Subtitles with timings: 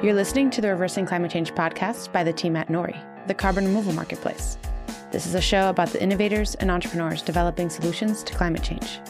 [0.00, 3.64] You're listening to the Reversing Climate Change podcast by the team at Nori, the carbon
[3.64, 4.56] removal marketplace.
[5.10, 9.00] This is a show about the innovators and entrepreneurs developing solutions to climate change.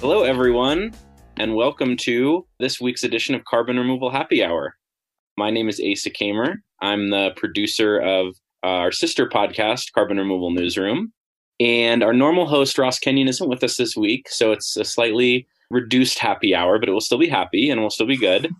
[0.00, 0.94] Hello, everyone,
[1.36, 4.76] and welcome to this week's edition of Carbon Removal Happy Hour.
[5.36, 6.54] My name is Asa Kamer.
[6.80, 11.12] I'm the producer of our sister podcast, Carbon Removal Newsroom.
[11.60, 15.46] And our normal host, Ross Kenyon, isn't with us this week, so it's a slightly
[15.70, 18.50] reduced happy hour, but it will still be happy and will still be good.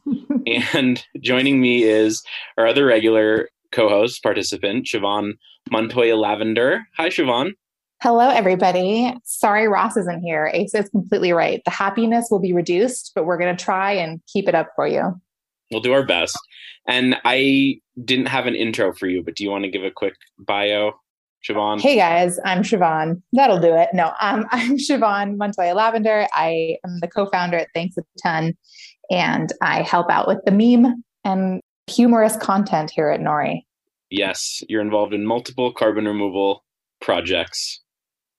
[0.74, 2.22] and joining me is
[2.56, 5.34] our other regular co-host participant, Siobhan
[5.70, 6.86] Montoya Lavender.
[6.96, 7.52] Hi, Siobhan.
[8.02, 9.14] Hello, everybody.
[9.24, 10.52] Sorry Ross isn't here.
[10.54, 11.62] Asa is completely right.
[11.64, 14.86] The happiness will be reduced, but we're going to try and keep it up for
[14.86, 15.18] you.
[15.70, 16.38] We'll do our best.
[16.86, 19.90] And I didn't have an intro for you, but do you want to give a
[19.90, 20.92] quick bio
[21.46, 21.80] Siobhan.
[21.80, 23.22] Hey guys, I'm Siobhan.
[23.32, 23.90] That'll do it.
[23.92, 26.26] No, um, I'm Siobhan Montoya Lavender.
[26.32, 28.56] I am the co-founder at Thanks a Ton,
[29.10, 33.62] and I help out with the meme and humorous content here at Nori.
[34.10, 36.64] Yes, you're involved in multiple carbon removal
[37.00, 37.80] projects.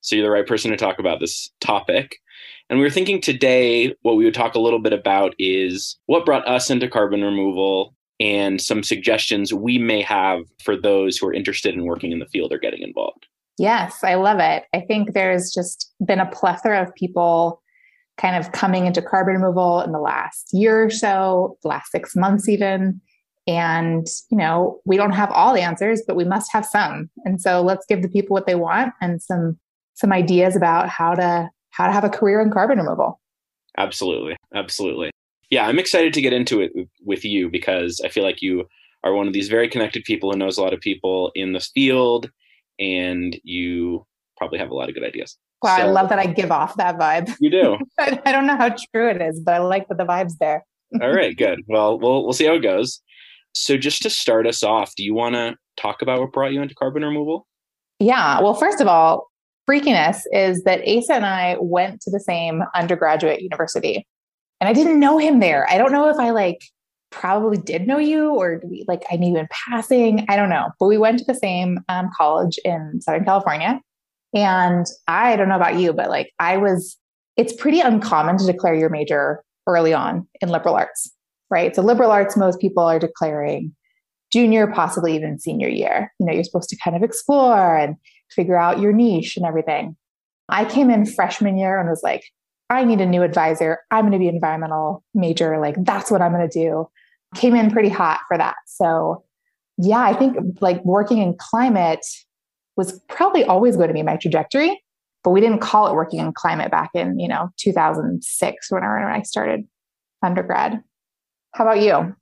[0.00, 2.16] So you're the right person to talk about this topic.
[2.70, 6.26] And we were thinking today what we would talk a little bit about is what
[6.26, 11.32] brought us into carbon removal and some suggestions we may have for those who are
[11.32, 13.26] interested in working in the field or getting involved.
[13.58, 14.64] Yes, I love it.
[14.72, 17.62] I think there's just been a plethora of people
[18.16, 22.16] kind of coming into carbon removal in the last year or so, the last six
[22.16, 23.00] months even.
[23.46, 27.08] And, you know, we don't have all the answers, but we must have some.
[27.24, 29.58] And so let's give the people what they want and some
[29.94, 33.20] some ideas about how to how to have a career in carbon removal.
[33.76, 34.36] Absolutely.
[34.54, 35.10] Absolutely
[35.50, 36.72] yeah, I'm excited to get into it
[37.04, 38.66] with you because I feel like you
[39.04, 41.70] are one of these very connected people who knows a lot of people in this
[41.74, 42.30] field,
[42.78, 45.36] and you probably have a lot of good ideas.
[45.62, 47.34] Wow, so, I love that I give off that vibe.
[47.40, 47.78] You do.
[47.98, 50.64] I don't know how true it is, but I like that the vibe's there.
[51.02, 51.60] All right, good.
[51.66, 53.00] Well, we'll we'll see how it goes.
[53.54, 56.62] So, just to start us off, do you want to talk about what brought you
[56.62, 57.46] into carbon removal?
[57.98, 58.40] Yeah.
[58.40, 59.28] Well, first of all,
[59.68, 64.06] freakiness is that Asa and I went to the same undergraduate university
[64.60, 65.68] and I didn't know him there.
[65.70, 66.62] I don't know if I like
[67.10, 70.26] probably did know you or we, like I knew you in passing.
[70.28, 73.80] I don't know, but we went to the same um, college in Southern California.
[74.34, 76.96] And I don't know about you, but like I was,
[77.36, 81.10] it's pretty uncommon to declare your major early on in liberal arts,
[81.50, 81.74] right?
[81.74, 83.74] So liberal arts, most people are declaring
[84.30, 86.12] junior, possibly even senior year.
[86.18, 87.96] You know, you're supposed to kind of explore and
[88.30, 89.96] figure out your niche and everything.
[90.50, 92.24] I came in freshman year and was like,
[92.70, 93.78] I need a new advisor.
[93.90, 95.58] I'm going to be environmental major.
[95.58, 96.88] Like that's what I'm going to do.
[97.34, 98.56] Came in pretty hot for that.
[98.66, 99.24] So
[99.78, 102.04] yeah, I think like working in climate
[102.76, 104.82] was probably always going to be my trajectory,
[105.24, 109.22] but we didn't call it working in climate back in, you know, 2006 whenever I
[109.22, 109.66] started
[110.22, 110.82] undergrad.
[111.54, 112.14] How about you?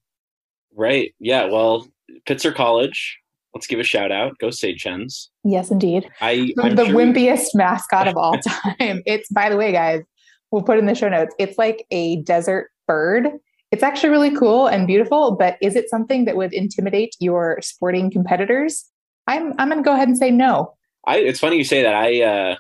[0.74, 1.14] Right.
[1.18, 1.46] Yeah.
[1.46, 1.88] Well,
[2.26, 3.18] Pitzer College.
[3.54, 4.36] Let's give a shout out.
[4.38, 5.30] Go Sage Hens.
[5.42, 6.06] Yes, indeed.
[6.20, 9.02] I, the, the sure wimpiest mascot of all time.
[9.06, 10.02] It's by the way, guys,
[10.50, 11.34] we'll put in the show notes.
[11.38, 13.28] It's like a desert bird.
[13.72, 18.10] It's actually really cool and beautiful, but is it something that would intimidate your sporting
[18.10, 18.84] competitors?
[19.26, 20.74] I'm I'm going to go ahead and say no.
[21.06, 21.94] I, it's funny you say that.
[21.94, 22.56] I uh,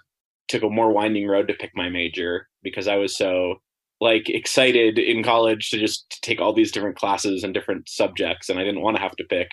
[0.48, 3.56] took a more winding road to pick my major because I was so
[4.00, 8.58] like excited in college to just take all these different classes and different subjects, and
[8.58, 9.48] I didn't want to have to pick.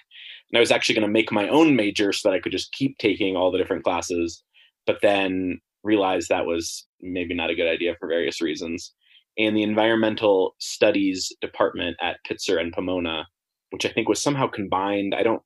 [0.51, 2.73] And I was actually going to make my own major so that I could just
[2.73, 4.43] keep taking all the different classes.
[4.85, 8.93] But then realized that was maybe not a good idea for various reasons.
[9.37, 13.27] And the environmental studies department at Pitzer and Pomona,
[13.71, 15.41] which I think was somehow combined, I don't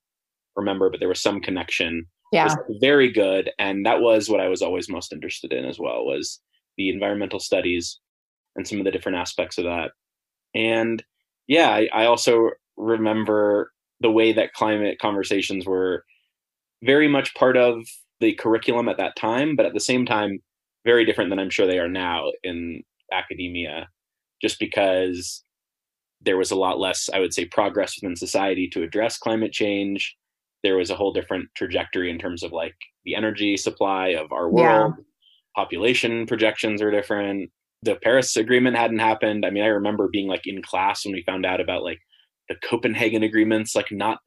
[0.55, 2.05] remember, but there was some connection.
[2.33, 2.53] Yeah.
[2.81, 3.51] very good.
[3.57, 6.41] And that was what I was always most interested in as well, was
[6.77, 7.99] the environmental studies
[8.55, 9.91] and some of the different aspects of that.
[10.53, 11.03] And
[11.47, 16.03] yeah, I, I also remember the way that climate conversations were
[16.83, 17.87] very much part of
[18.19, 20.39] the curriculum at that time, but at the same time,
[20.87, 22.81] very different than I'm sure they are now in
[23.11, 23.89] academia,
[24.41, 25.43] just because
[26.21, 30.15] there was a lot less, I would say, progress within society to address climate change.
[30.63, 34.49] There was a whole different trajectory in terms of like the energy supply of our
[34.49, 34.93] world.
[34.97, 35.03] Yeah.
[35.55, 37.51] Population projections are different.
[37.83, 39.45] The Paris Agreement hadn't happened.
[39.45, 41.99] I mean, I remember being like in class when we found out about like
[42.47, 44.19] the Copenhagen agreements, like not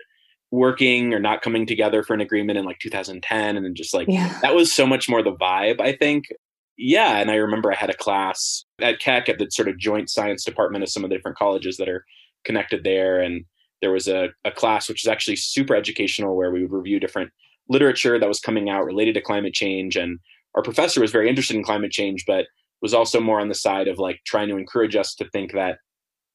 [0.51, 4.09] working or not coming together for an agreement in like 2010 and then just like
[4.09, 4.39] yeah.
[4.43, 6.25] that was so much more the vibe i think
[6.82, 10.09] yeah and i remember i had a class at keck at the sort of joint
[10.09, 12.05] science department of some of the different colleges that are
[12.44, 13.44] connected there and
[13.82, 17.31] there was a, a class which is actually super educational where we would review different
[17.69, 20.19] literature that was coming out related to climate change and
[20.55, 22.47] our professor was very interested in climate change but
[22.83, 25.76] was also more on the side of like trying to encourage us to think that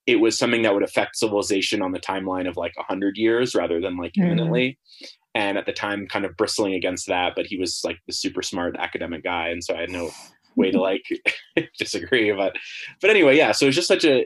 [0.06, 3.82] it was something that would affect civilization on the timeline of like 100 years rather
[3.82, 4.26] than like Mhm.
[4.26, 4.78] imminently
[5.34, 8.42] and at the time kind of bristling against that but he was like the super
[8.44, 10.12] smart academic guy and so i had no
[10.56, 11.04] way to like
[11.78, 12.56] disagree but
[13.02, 14.26] but anyway yeah so it's just such a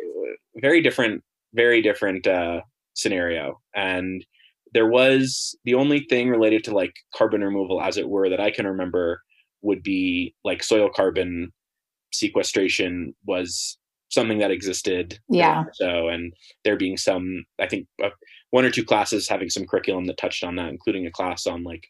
[0.58, 1.24] very different
[1.54, 2.62] very different uh
[3.00, 3.60] scenario.
[3.76, 4.26] And
[4.74, 8.52] there was the only thing related to like carbon removal as it were that i
[8.52, 9.20] can remember
[9.64, 11.52] would be like soil carbon
[12.14, 13.78] sequestration was
[14.10, 15.20] something that existed.
[15.28, 15.66] Yeah.
[15.74, 16.34] so and
[16.64, 18.10] there being some i think uh,
[18.52, 21.64] one or two classes having some curriculum that touched on that including a class on
[21.64, 21.86] like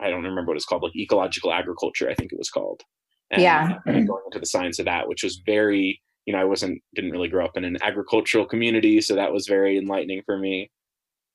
[0.00, 2.82] i don't remember what it's called like ecological agriculture i think it was called
[3.30, 3.78] and Yeah.
[3.86, 7.28] going into the science of that which was very you know i wasn't didn't really
[7.28, 10.70] grow up in an agricultural community so that was very enlightening for me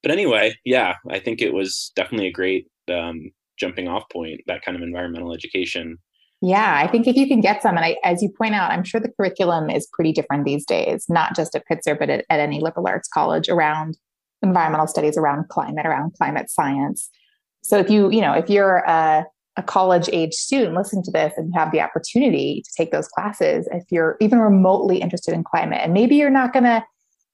[0.03, 4.61] but anyway yeah i think it was definitely a great um, jumping off point that
[4.63, 5.97] kind of environmental education
[6.41, 8.83] Yeah, I think if you can get some, and I, as you point out, I'm
[8.83, 12.39] sure the curriculum is pretty different these days, not just at Pitzer, but at, at
[12.39, 13.95] any liberal arts college around
[14.41, 17.11] environmental studies, around climate, around climate science.
[17.61, 19.23] So if you, you know, if you're a,
[19.57, 23.07] a college age student listening to this and you have the opportunity to take those
[23.07, 26.83] classes, if you're even remotely interested in climate, and maybe you're not going to,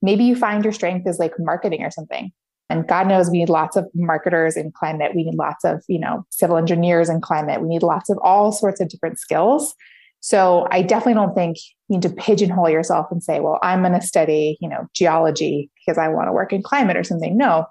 [0.02, 2.31] maybe you find your strength is like marketing or something.
[2.69, 5.14] And God knows we need lots of marketers in climate.
[5.16, 7.62] We need lots of, you know, civil engineers in climate.
[7.62, 9.74] We need lots of all sorts of different skills.
[10.20, 13.94] So I definitely don't think you need to pigeonhole yourself and say, well, I'm going
[13.94, 17.38] to study, you know, geology because I want to work in climate or something.
[17.38, 17.66] No,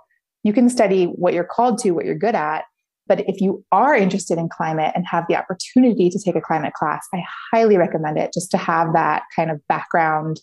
[0.44, 2.64] you can study what you're called to, what you're good at.
[3.08, 6.74] But if you are interested in climate and have the opportunity to take a climate
[6.74, 7.22] class, I
[7.52, 10.40] highly recommend it just to have that kind of background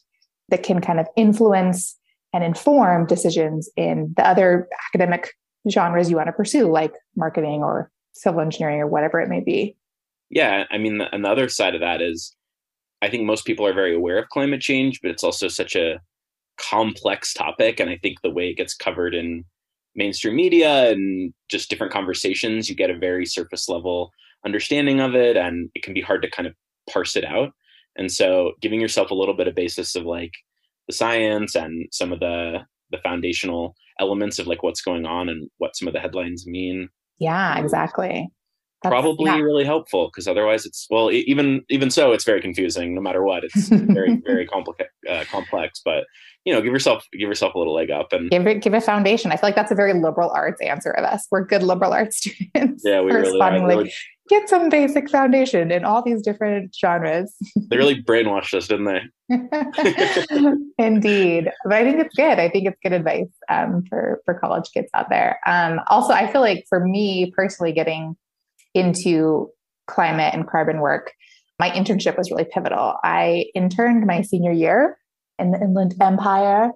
[0.49, 1.97] that can kind of influence
[2.33, 5.31] and inform decisions in the other academic
[5.69, 9.75] genres you want to pursue, like marketing or civil engineering or whatever it may be.
[10.29, 12.35] yeah i mean the, another side of that is
[13.01, 15.99] i think most people are very aware of climate change but it's also such a
[16.57, 19.43] complex topic and i think the way it gets covered in
[19.95, 24.11] mainstream media and just different conversations you get a very surface level
[24.45, 26.53] understanding of it and it can be hard to kind of
[26.89, 27.51] parse it out
[27.95, 30.33] and so giving yourself a little bit of basis of like
[30.87, 32.59] the science and some of the
[32.91, 36.89] the foundational elements of like what's going on and what some of the headlines mean
[37.19, 38.27] Yeah, exactly.
[38.83, 43.01] That's- probably really helpful because otherwise it's well even even so it's very confusing no
[43.01, 46.05] matter what it's very very complex uh, complex but
[46.45, 48.81] you know give yourself give yourself a little leg up and give it give a
[48.81, 49.31] foundation.
[49.31, 51.27] I feel like that's a very liberal arts answer of us.
[51.31, 52.83] We're good liberal arts students.
[52.85, 53.31] yeah we really, are.
[53.31, 53.93] responding They like really,
[54.29, 57.33] get some basic foundation in all these different genres.
[57.69, 59.01] they really brainwashed us didn't they
[60.77, 62.39] Indeed, but I think it's good.
[62.39, 65.39] I think it's good advice um, for for college kids out there.
[65.47, 68.15] Um, also, I feel like for me personally, getting
[68.73, 69.49] into
[69.87, 71.11] climate and carbon work,
[71.59, 72.95] my internship was really pivotal.
[73.03, 74.97] I interned my senior year
[75.39, 76.71] in the Inland Empire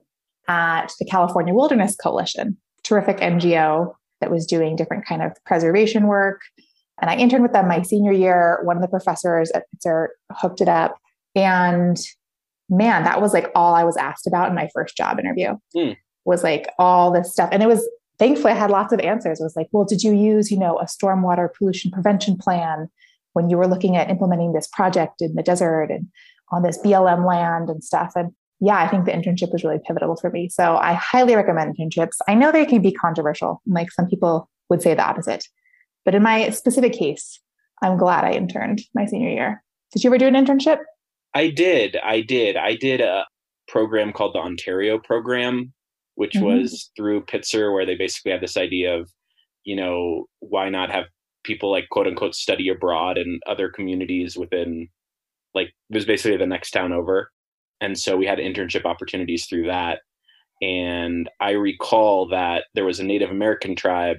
[0.47, 6.41] at the California Wilderness Coalition, terrific NGO that was doing different kind of preservation work.
[7.01, 8.59] And I interned with them my senior year.
[8.63, 10.97] One of the professors at Pitzer hooked it up,
[11.35, 11.97] and
[12.69, 15.55] man, that was like all I was asked about in my first job interview.
[15.75, 15.91] Hmm.
[16.25, 17.87] Was like all this stuff, and it was
[18.19, 19.39] thankfully I had lots of answers.
[19.39, 22.89] It was like, well, did you use you know a stormwater pollution prevention plan
[23.33, 26.07] when you were looking at implementing this project in the desert and
[26.51, 28.13] on this BLM land and stuff?
[28.15, 30.49] And yeah, I think the internship was really pivotal for me.
[30.49, 32.17] So I highly recommend internships.
[32.27, 35.45] I know they can be controversial, like some people would say the opposite,
[36.05, 37.39] but in my specific case,
[37.81, 39.63] I'm glad I interned my senior year.
[39.93, 40.79] Did you ever do an internship?
[41.33, 43.25] i did i did i did a
[43.67, 45.73] program called the ontario program
[46.17, 46.43] which Mhm.
[46.43, 49.09] was through pitzer where they basically had this idea of
[49.65, 51.05] you know why not have
[51.43, 54.89] people like quote unquote study abroad in other communities within
[55.55, 57.31] like it was basically the next town over.
[57.81, 59.99] And so we had internship opportunities through that.
[60.61, 64.17] And i recall that there was a native american tribe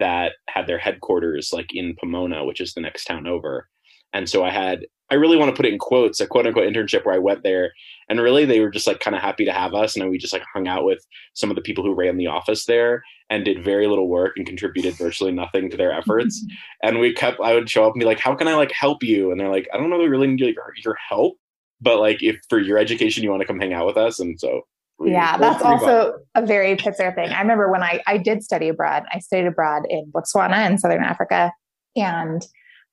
[0.00, 3.68] that had their headquarters like in pomona which is the next town over
[4.12, 6.70] and so i had i really want to put it in quotes a quote unquote
[6.70, 7.72] internship where i went there
[8.08, 10.18] and really they were just like kind of happy to have us and then we
[10.18, 13.44] just like hung out with some of the people who ran the office there and
[13.44, 16.44] did very little work and contributed virtually nothing to their efforts
[16.82, 19.02] and we kept i would show up and be like how can i like help
[19.02, 21.36] you and they're like i don't know we really need your, your help
[21.80, 24.38] but like if for your education you want to come hang out with us and
[24.40, 24.62] so
[25.00, 25.82] Yeah, that's figure it out.
[25.82, 27.28] also a very Pitzer thing.
[27.28, 31.04] I remember when I, I did study abroad, I studied abroad in Botswana in Southern
[31.04, 31.52] Africa.
[31.94, 32.44] And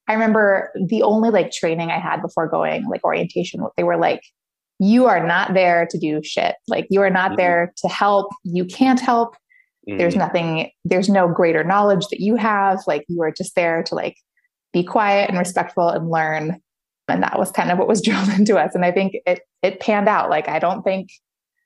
[0.07, 4.21] I remember the only like training I had before going, like orientation, they were like,
[4.79, 6.55] you are not there to do shit.
[6.67, 7.38] Like you are not Mhm.
[7.38, 8.27] there to help.
[8.43, 9.35] You can't help.
[9.88, 10.19] There's Mhm.
[10.19, 12.79] nothing, there's no greater knowledge that you have.
[12.88, 14.17] Like you are just there to like
[14.74, 16.59] be quiet and respectful and learn.
[17.07, 18.75] And that was kind of what was drilled into us.
[18.75, 20.29] And I think it it panned out.
[20.29, 21.09] Like I don't think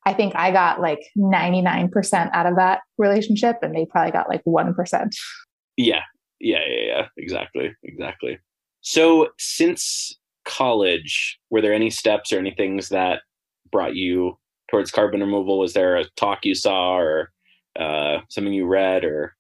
[0.06, 4.42] I think I got like 99% out of that relationship and they probably got like
[4.46, 5.14] 1%.
[5.78, 6.02] Yeah.
[6.40, 6.60] Yeah.
[6.68, 6.86] Yeah.
[6.86, 7.08] Yeah.
[7.18, 7.76] Exactly.
[7.84, 8.40] Exactly.
[8.82, 13.22] So since college, were there any steps or any things that
[13.72, 14.38] brought you
[14.70, 15.60] towards carbon removal?
[15.60, 17.32] Was there a talk you saw or
[17.78, 19.36] uh, something you read or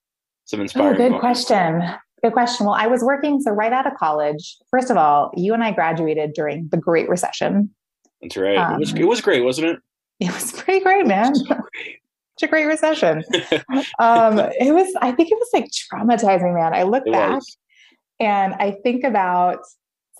[0.46, 1.02] some inspiring?
[1.02, 1.84] Oh, good question.
[2.24, 2.66] Good question.
[2.66, 5.72] Well, I was working, so right out of college, first of all, you and I
[5.72, 7.70] graduated during the Great Recession.
[8.22, 8.58] That's right.
[8.58, 9.80] Um, it, was, it was great, wasn't it?
[10.22, 11.34] It was pretty great, man.
[11.34, 11.58] Such
[12.44, 13.24] a great recession.
[14.00, 16.74] um, it was, I think it was like traumatizing, man.
[16.74, 17.58] I look it back was.
[18.20, 19.60] and I think about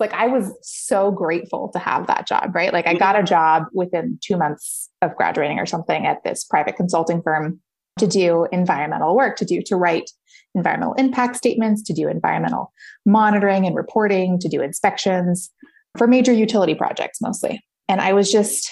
[0.00, 2.72] like I was so grateful to have that job, right?
[2.72, 3.26] Like I got a mm-hmm.
[3.26, 7.60] job within two months of graduating or something at this private consulting firm
[7.98, 10.10] to do environmental work, to do to write
[10.54, 12.72] environmental impact statements, to do environmental
[13.04, 15.50] monitoring and reporting, to do inspections
[15.98, 17.62] for major utility projects mostly.
[17.88, 18.70] And I was just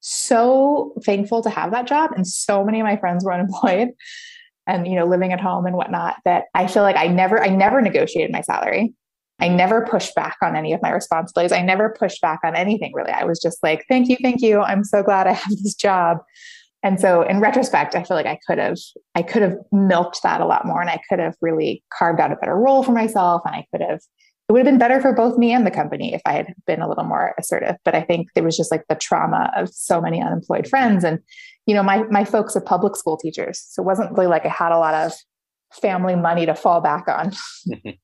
[0.00, 2.10] so thankful to have that job.
[2.14, 3.88] And so many of my friends were unemployed
[4.66, 7.48] and, you know, living at home and whatnot that I feel like I never, I
[7.48, 8.94] never negotiated my salary.
[9.40, 11.52] I never pushed back on any of my responsibilities.
[11.52, 13.12] I never pushed back on anything really.
[13.12, 14.60] I was just like, thank you, thank you.
[14.60, 16.18] I'm so glad I have this job.
[16.82, 18.78] And so in retrospect, I feel like I could have
[19.14, 22.32] I could have milked that a lot more and I could have really carved out
[22.32, 24.00] a better role for myself and I could have
[24.48, 26.80] it would have been better for both me and the company if I had been
[26.80, 27.76] a little more assertive.
[27.84, 31.04] But I think there was just like the trauma of so many unemployed friends.
[31.04, 31.18] And,
[31.66, 33.62] you know, my my folks are public school teachers.
[33.68, 35.12] So it wasn't really like I had a lot of
[35.70, 37.32] family money to fall back on.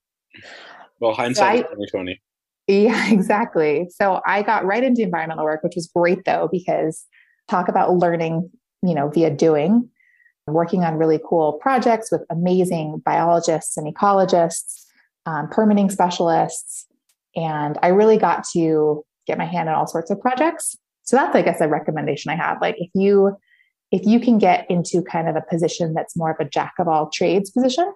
[1.00, 2.20] well, hindsight so 2020.
[2.66, 3.88] Yeah, exactly.
[3.90, 7.06] So I got right into environmental work, which was great though, because
[7.48, 8.50] talk about learning,
[8.82, 9.88] you know, via doing,
[10.46, 14.83] working on really cool projects with amazing biologists and ecologists
[15.26, 16.86] um, permitting specialists.
[17.36, 20.76] And I really got to get my hand in all sorts of projects.
[21.02, 22.58] So that's, I guess, a recommendation I have.
[22.60, 23.36] Like if you
[23.92, 26.88] if you can get into kind of a position that's more of a jack of
[26.88, 27.92] all trades position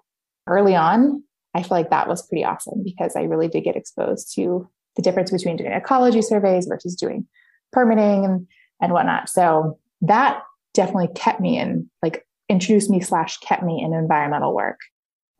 [0.47, 4.33] early on, I feel like that was pretty awesome because I really did get exposed
[4.37, 7.27] to the difference between doing ecology surveys versus doing
[7.73, 8.47] permitting and,
[8.81, 9.29] and whatnot.
[9.29, 10.43] So that
[10.73, 14.79] definitely kept me in, like introduced me slash kept me in environmental work.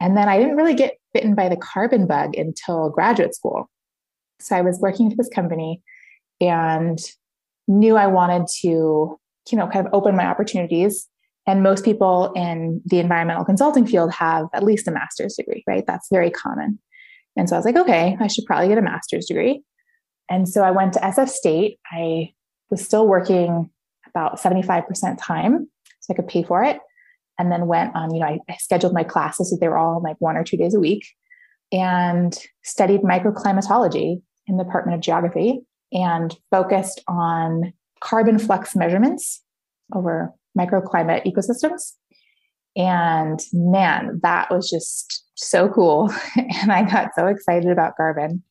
[0.01, 3.69] And then I didn't really get bitten by the carbon bug until graduate school.
[4.41, 5.83] So I was working for this company
[6.41, 6.99] and
[7.67, 11.09] knew I wanted to, you know, kind of open my opportunities.
[11.47, 15.85] And most people in the environmental consulting field have at least a master's degree, right?
[15.87, 16.79] That's very common.
[17.37, 19.63] And so I was like, okay, I should probably get a master's degree.
[20.31, 21.79] And so I went to SF State.
[21.91, 22.33] I
[22.71, 23.71] was still working
[24.07, 25.69] about 75% time,
[26.01, 26.79] so I could pay for it
[27.39, 30.03] and then went on, you know, I, I scheduled my classes so they were all
[30.03, 31.07] like one or two days a week
[31.73, 35.61] and studied microclimatology in the Department of Geography
[35.93, 39.43] and focused on carbon flux measurements
[39.95, 41.93] over microclimate ecosystems.
[42.77, 46.13] And man, that was just so cool.
[46.37, 48.43] and I got so excited about carbon.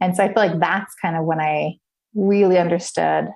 [0.00, 1.74] And so I feel like that's kind of when I
[2.14, 3.28] really understood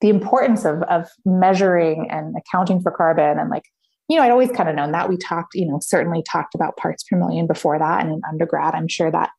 [0.00, 3.64] the importance of, of measuring and accounting for carbon and like
[4.08, 5.08] you know, I'd always kind of known that.
[5.08, 8.04] We talked, you know, certainly talked about parts per million before that.
[8.04, 9.30] And in undergrad, I'm sure that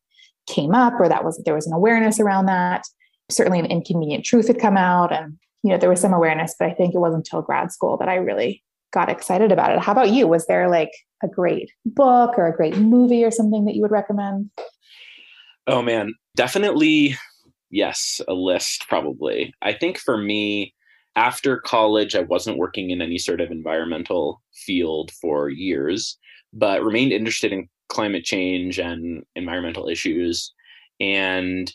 [0.46, 2.84] came up or that was there was an awareness around that.
[3.30, 6.68] Certainly an inconvenient truth had come out and you know, there was some awareness, but
[6.68, 9.80] I think it wasn't until grad school that I really got excited about it.
[9.80, 10.26] How about you?
[10.26, 13.90] Was there like a great book or a great movie or something that you would
[13.90, 14.50] recommend?
[15.66, 17.16] Oh man, definitely
[17.70, 19.52] yes, a list probably.
[19.60, 20.74] I think for me,
[21.18, 26.16] after college, I wasn't working in any sort of environmental field for years,
[26.52, 30.54] but remained interested in climate change and environmental issues.
[31.00, 31.72] And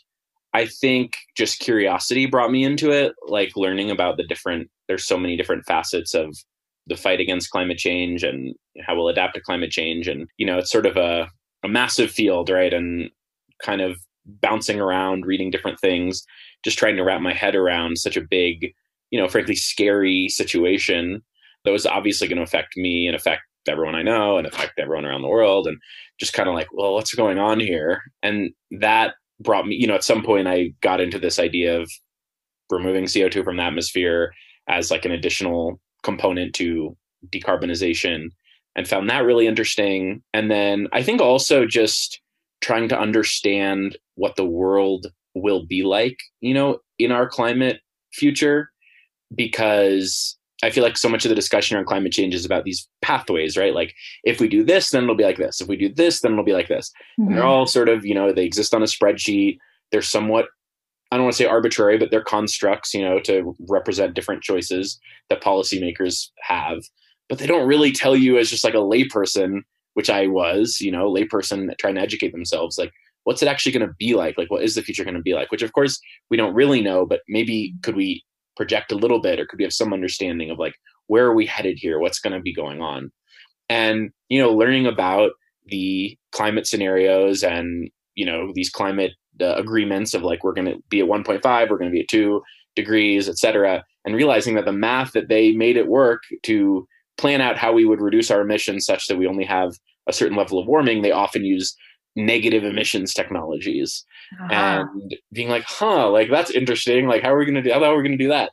[0.54, 5.18] I think just curiosity brought me into it, like learning about the different, there's so
[5.18, 6.34] many different facets of
[6.86, 8.54] the fight against climate change and
[8.86, 10.08] how we'll adapt to climate change.
[10.08, 11.28] And, you know, it's sort of a,
[11.62, 12.72] a massive field, right?
[12.72, 13.10] And
[13.62, 16.24] kind of bouncing around, reading different things,
[16.64, 18.72] just trying to wrap my head around such a big
[19.14, 21.22] you know, frankly, scary situation
[21.64, 25.04] that was obviously going to affect me and affect everyone I know and affect everyone
[25.04, 25.68] around the world.
[25.68, 25.78] And
[26.18, 28.02] just kind of like, well, what's going on here?
[28.24, 31.88] And that brought me, you know, at some point I got into this idea of
[32.72, 34.32] removing CO2 from the atmosphere
[34.68, 36.96] as like an additional component to
[37.32, 38.30] decarbonization
[38.74, 40.24] and found that really interesting.
[40.32, 42.20] And then I think also just
[42.62, 45.06] trying to understand what the world
[45.36, 47.80] will be like, you know, in our climate
[48.12, 48.70] future
[49.34, 52.88] because I feel like so much of the discussion around climate change is about these
[53.02, 53.74] pathways, right?
[53.74, 55.60] Like if we do this, then it'll be like this.
[55.60, 56.90] If we do this, then it'll be like this.
[57.18, 57.22] Mm-hmm.
[57.22, 57.50] And they're mm-hmm.
[57.50, 59.58] all sort of, you know, they exist on a spreadsheet.
[59.92, 60.46] They're somewhat
[61.10, 64.98] I don't want to say arbitrary, but they're constructs, you know, to represent different choices
[65.28, 66.82] that policymakers have.
[67.28, 69.60] But they don't really tell you as just like a layperson,
[69.92, 72.90] which I was, you know, layperson trying to educate themselves, like
[73.24, 74.38] what's it actually going to be like?
[74.38, 75.50] Like, what is the future going to be like?
[75.50, 76.00] Which, of course,
[76.30, 78.24] we don't really know, but maybe could we
[78.56, 80.74] project a little bit, or could we have some understanding of like
[81.06, 81.98] where are we headed here?
[81.98, 83.10] What's going to be going on?
[83.68, 85.32] And you know, learning about
[85.66, 90.78] the climate scenarios and you know these climate uh, agreements of like we're going to
[90.88, 92.40] be at 1.5 we're going to be at 2
[92.76, 97.58] degrees etc and realizing that the math that they made it work to plan out
[97.58, 99.72] how we would reduce our emissions such that we only have
[100.06, 101.74] a certain level of warming they often use
[102.16, 104.04] negative emissions technologies
[104.40, 104.84] uh-huh.
[104.88, 107.06] and being like huh like that's interesting.
[107.06, 108.52] Like how are we going to do how are we going to do that?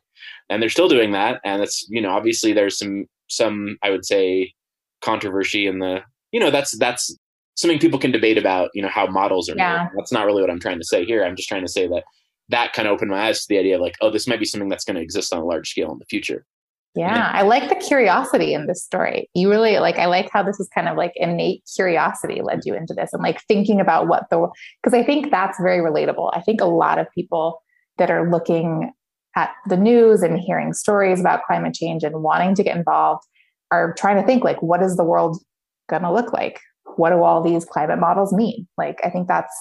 [0.49, 4.05] And they're still doing that and it's you know obviously there's some some i would
[4.05, 4.53] say
[5.01, 6.01] controversy in the
[6.31, 7.15] you know that's that's
[7.55, 9.83] something people can debate about you know how models are yeah.
[9.83, 11.23] made that's not really what i'm trying to say here.
[11.23, 12.03] I'm just trying to say that
[12.49, 14.45] that kind of opened my eyes to the idea of like oh this might be
[14.45, 16.45] something that's going to exist on a large scale in the future
[16.95, 19.29] yeah, I like the curiosity in this story.
[19.33, 22.75] You really like, I like how this is kind of like innate curiosity led you
[22.75, 24.49] into this and like thinking about what the,
[24.81, 26.31] because I think that's very relatable.
[26.33, 27.61] I think a lot of people
[27.97, 28.91] that are looking
[29.37, 33.23] at the news and hearing stories about climate change and wanting to get involved
[33.71, 35.41] are trying to think like, what is the world
[35.89, 36.59] going to look like?
[36.97, 38.67] What do all these climate models mean?
[38.77, 39.55] Like, I think that's,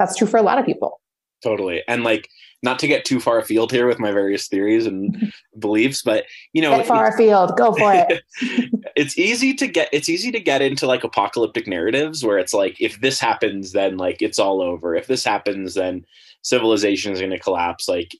[0.00, 1.00] that's true for a lot of people.
[1.42, 1.82] Totally.
[1.88, 2.28] And like,
[2.62, 6.62] not to get too far afield here with my various theories and beliefs, but you
[6.62, 8.22] know, get far afield, go for it.
[8.96, 12.80] it's easy to get it's easy to get into like apocalyptic narratives where it's like
[12.80, 14.94] if this happens, then like it's all over.
[14.94, 16.04] If this happens, then
[16.42, 17.88] civilization is going to collapse.
[17.88, 18.12] Like,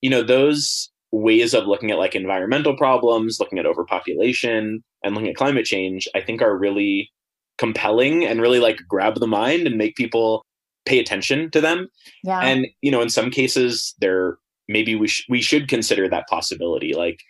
[0.00, 5.30] you know, those ways of looking at like environmental problems, looking at overpopulation, and looking
[5.30, 7.10] at climate change, I think are really
[7.56, 10.44] compelling and really like grab the mind and make people
[10.88, 11.88] pay attention to them.
[12.24, 12.40] Yeah.
[12.40, 16.94] And you know, in some cases, there maybe we sh- we should consider that possibility.
[16.94, 17.20] Like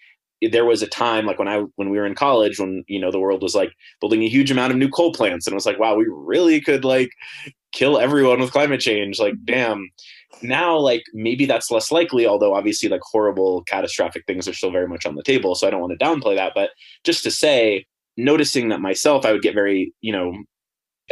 [0.53, 3.11] there was a time like when I when we were in college when you know
[3.11, 5.67] the world was like building a huge amount of new coal plants and it was
[5.67, 7.11] like wow we really could like
[7.73, 9.45] kill everyone with climate change like mm-hmm.
[9.47, 9.91] damn
[10.41, 14.87] now like maybe that's less likely although obviously like horrible catastrophic things are still very
[14.87, 16.71] much on the table so I don't want to downplay that but
[17.03, 17.85] just to say
[18.17, 20.33] noticing that myself I would get very you know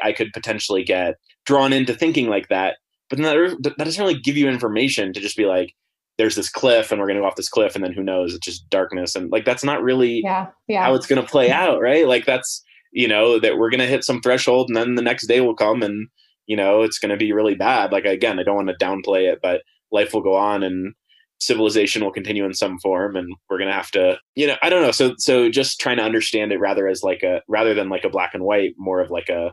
[0.05, 2.77] I could potentially get drawn into thinking like that.
[3.09, 3.25] But then
[3.63, 5.73] that, that doesn't really give you information to just be like,
[6.19, 8.35] there's this cliff and we're going to go off this cliff and then who knows
[8.35, 10.83] it's just darkness and like that's not really yeah, yeah.
[10.83, 13.87] how it's going to play out right like that's you know that we're going to
[13.87, 16.09] hit some threshold and then the next day will come and
[16.47, 19.31] you know it's going to be really bad like again i don't want to downplay
[19.31, 20.95] it but life will go on and
[21.39, 24.71] civilization will continue in some form and we're going to have to you know i
[24.71, 27.91] don't know so so just trying to understand it rather as like a rather than
[27.91, 29.53] like a black and white more of like a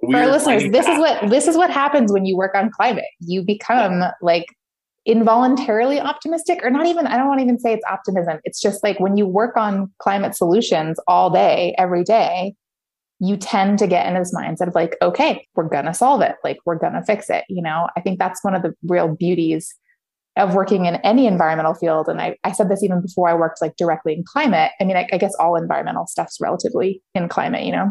[0.00, 3.04] for our listeners, this is what this is what happens when you work on climate.
[3.20, 4.12] You become yeah.
[4.22, 4.46] like
[5.06, 7.06] involuntarily optimistic, or not even.
[7.06, 8.38] I don't want to even say it's optimism.
[8.44, 12.54] It's just like when you work on climate solutions all day, every day,
[13.18, 16.36] you tend to get into this mindset of like, okay, we're gonna solve it.
[16.42, 17.44] Like we're gonna fix it.
[17.48, 19.74] You know, I think that's one of the real beauties
[20.36, 22.08] of working in any environmental field.
[22.08, 24.70] And I, I said this even before I worked like directly in climate.
[24.80, 27.90] I mean, I, I guess all environmental stuff's relatively in climate, you know,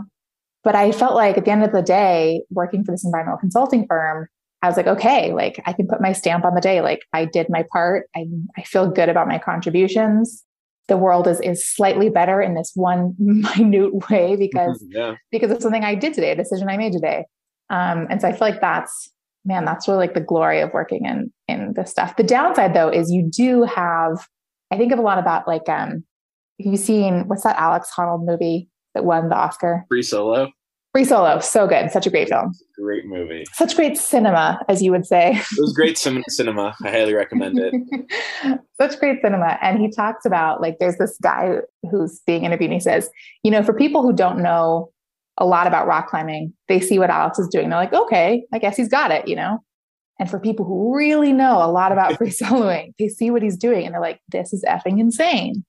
[0.63, 3.85] but I felt like at the end of the day, working for this environmental consulting
[3.87, 4.27] firm,
[4.61, 6.81] I was like, okay, like I can put my stamp on the day.
[6.81, 8.09] Like I did my part.
[8.15, 8.25] I,
[8.57, 10.43] I feel good about my contributions.
[10.89, 15.15] The world is is slightly better in this one minute way because yeah.
[15.31, 17.25] because of something I did today, a decision I made today.
[17.69, 19.11] Um, and so I feel like that's
[19.45, 22.17] man, that's really like the glory of working in in this stuff.
[22.17, 24.27] The downside though is you do have,
[24.71, 26.03] I think of a lot about like um,
[26.57, 28.67] you've seen what's that Alex Honnold movie?
[28.95, 29.85] That won the Oscar.
[29.87, 30.49] Free Solo.
[30.91, 32.51] Free Solo, so good, such a great film.
[32.81, 33.45] Great movie.
[33.53, 35.33] Such great cinema, as you would say.
[35.33, 36.75] It was great sim- cinema.
[36.83, 38.59] I highly recommend it.
[38.81, 41.57] such great cinema, and he talks about like there's this guy
[41.91, 42.71] who's being interviewed.
[42.71, 43.09] and He says,
[43.43, 44.91] you know, for people who don't know
[45.37, 47.69] a lot about rock climbing, they see what Alex is doing.
[47.69, 49.59] They're like, okay, I guess he's got it, you know.
[50.19, 53.55] And for people who really know a lot about free soloing, they see what he's
[53.57, 55.63] doing and they're like, this is effing insane.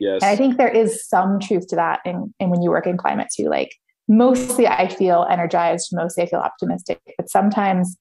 [0.00, 0.22] Yes.
[0.22, 2.96] And I think there is some truth to that in, in when you work in
[2.96, 3.48] climate too.
[3.48, 3.76] Like
[4.08, 7.00] mostly I feel energized, mostly I feel optimistic.
[7.16, 7.96] But sometimes,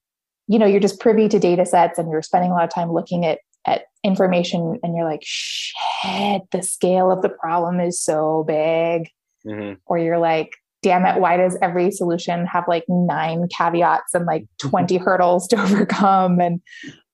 [0.48, 2.92] you know, you're just privy to data sets and you're spending a lot of time
[2.92, 8.46] looking at at information and you're like, shit, the scale of the problem is so
[8.48, 9.10] big.
[9.46, 9.74] Mm-hmm.
[9.86, 14.46] Or you're like, damn it, why does every solution have like nine caveats and like
[14.60, 16.40] 20 hurdles to overcome?
[16.40, 16.62] And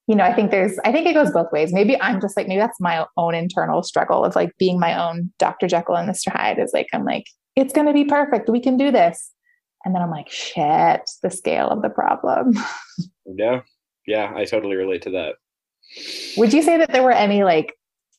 [0.07, 1.73] you know, I think there's, I think it goes both ways.
[1.73, 5.31] Maybe I'm just like, maybe that's my own internal struggle of like being my own
[5.39, 5.67] Dr.
[5.67, 6.31] Jekyll and Mr.
[6.31, 8.49] Hyde is like, I'm like, it's going to be perfect.
[8.49, 9.31] We can do this.
[9.83, 12.53] And then I'm like, shit, the scale of the problem.
[13.25, 13.61] yeah.
[14.05, 14.31] Yeah.
[14.35, 15.35] I totally relate to that.
[16.37, 17.73] Would you say that there were any like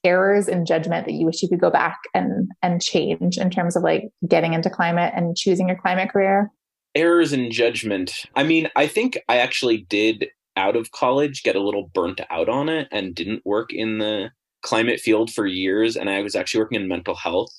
[0.05, 3.75] errors in judgment that you wish you could go back and and change in terms
[3.77, 6.51] of like getting into climate and choosing your climate career?
[6.94, 8.25] Errors in judgment.
[8.35, 12.49] I mean, I think I actually did out of college get a little burnt out
[12.49, 14.31] on it and didn't work in the
[14.62, 17.51] climate field for years and I was actually working in mental health,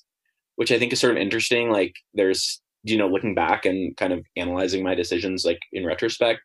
[0.55, 4.13] which I think is sort of interesting like there's you know looking back and kind
[4.13, 6.41] of analyzing my decisions like in retrospect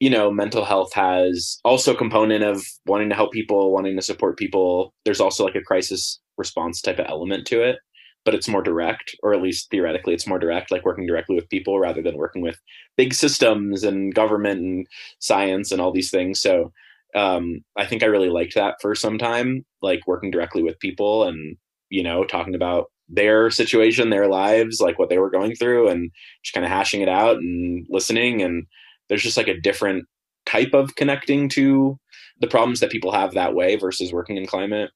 [0.00, 4.38] you know, mental health has also component of wanting to help people, wanting to support
[4.38, 4.94] people.
[5.04, 7.76] There's also like a crisis response type of element to it,
[8.24, 11.48] but it's more direct, or at least theoretically, it's more direct, like working directly with
[11.48, 12.58] people rather than working with
[12.96, 14.86] big systems and government and
[15.18, 16.40] science and all these things.
[16.40, 16.72] So
[17.14, 21.24] um, I think I really liked that for some time, like working directly with people
[21.24, 21.56] and,
[21.88, 26.10] you know, talking about their situation, their lives, like what they were going through, and
[26.44, 28.66] just kind of hashing it out and listening and
[29.10, 30.06] there's just like a different
[30.46, 31.98] type of connecting to
[32.40, 34.90] the problems that people have that way versus working in climate.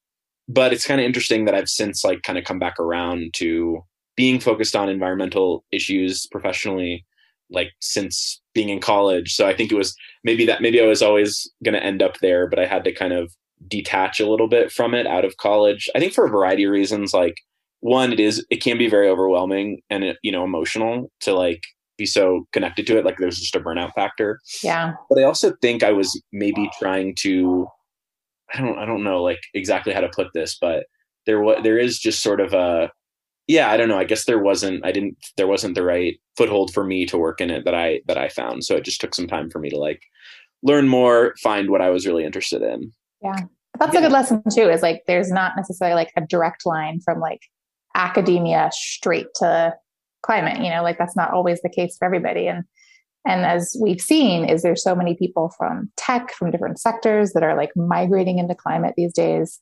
[0.49, 3.83] But it's kind of interesting that I've since like kind of come back around to
[4.17, 7.05] being focused on environmental issues professionally
[7.51, 9.35] like since being in college.
[9.35, 12.19] So I think it was maybe that maybe I was always going to end up
[12.19, 13.33] there, but I had to kind of
[13.69, 15.89] detach a little bit from it out of college.
[15.95, 17.37] I think for a variety of reasons like
[17.81, 21.63] one it is it can be very overwhelming and uh, you know emotional to like
[21.97, 23.05] be so connected to it.
[23.05, 24.41] Like there's just a burnout factor.
[24.63, 24.95] Yeah.
[25.09, 27.67] But I also think I was maybe trying to,
[28.55, 30.87] I don't, I don't know like exactly how to put this, but
[31.27, 32.91] there was, there is just sort of a,
[33.47, 33.99] yeah, I don't know.
[33.99, 37.41] I guess there wasn't, I didn't, there wasn't the right foothold for me to work
[37.41, 38.65] in it that I, that I found.
[38.65, 40.03] So it just took some time for me to like
[40.63, 42.93] learn more, find what I was really interested in.
[43.23, 43.37] Yeah.
[43.79, 44.01] That's yeah.
[44.01, 47.41] a good lesson too, is like, there's not necessarily like a direct line from like
[47.95, 49.75] academia straight to
[50.25, 52.65] climate you know like that's not always the case for everybody and
[53.27, 57.43] and as we've seen is there's so many people from tech from different sectors that
[57.43, 59.61] are like migrating into climate these days?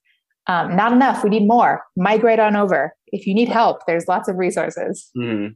[0.49, 1.23] Um, not enough.
[1.23, 1.83] We need more.
[1.97, 2.95] Migrate on over.
[3.09, 5.11] If you need help there's lots of resources.
[5.17, 5.55] Mm-hmm.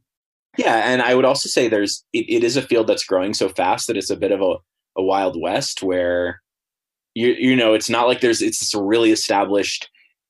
[0.56, 3.48] yeah and i would also say there's it, it is a field that's growing so
[3.48, 4.56] fast that it's a bit of a,
[4.96, 6.40] a wild west where
[7.14, 9.88] you you know it's not like there's it's a really established